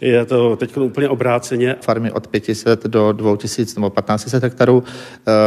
je 0.01 0.25
to 0.25 0.55
teď 0.55 0.77
úplně 0.77 1.09
obráceně. 1.09 1.75
Farmy 1.81 2.11
od 2.11 2.27
500 2.27 2.83
do 2.83 3.11
2000 3.11 3.79
nebo 3.79 3.89
1500 3.89 4.43
hektarů 4.43 4.83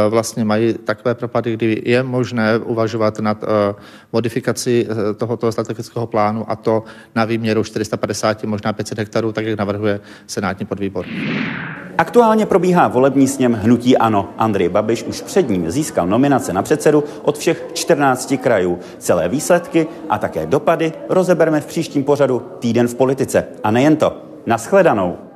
vlastně 0.09 0.45
mají 0.45 0.73
takové 0.73 1.15
propady, 1.15 1.53
kdy 1.53 1.81
je 1.85 2.03
možné 2.03 2.57
uvažovat 2.57 3.19
nad 3.19 3.43
modifikaci 4.13 4.87
eh, 4.89 5.13
tohoto 5.13 5.51
strategického 5.51 6.07
plánu 6.07 6.45
a 6.51 6.55
to 6.55 6.83
na 7.15 7.25
výměru 7.25 7.63
450, 7.63 8.43
možná 8.43 8.73
500 8.73 8.97
hektarů, 8.97 9.31
tak 9.31 9.45
jak 9.45 9.59
navrhuje 9.59 9.99
senátní 10.27 10.65
podvýbor. 10.65 11.05
Aktuálně 11.97 12.45
probíhá 12.45 12.87
volební 12.87 13.27
sněm 13.27 13.53
Hnutí 13.53 13.97
Ano. 13.97 14.29
Andrej 14.37 14.69
Babiš 14.69 15.03
už 15.03 15.21
před 15.21 15.49
ním 15.49 15.71
získal 15.71 16.07
nominace 16.07 16.53
na 16.53 16.61
předsedu 16.61 17.03
od 17.21 17.37
všech 17.37 17.65
14 17.73 18.33
krajů. 18.41 18.79
Celé 18.97 19.29
výsledky 19.29 19.87
a 20.09 20.17
také 20.17 20.45
dopady 20.45 20.93
rozebereme 21.09 21.61
v 21.61 21.65
příštím 21.65 22.03
pořadu 22.03 22.41
Týden 22.59 22.87
v 22.87 22.95
politice. 22.95 23.47
A 23.63 23.71
nejen 23.71 23.95
to. 23.95 24.17
Naschledanou. 24.45 25.26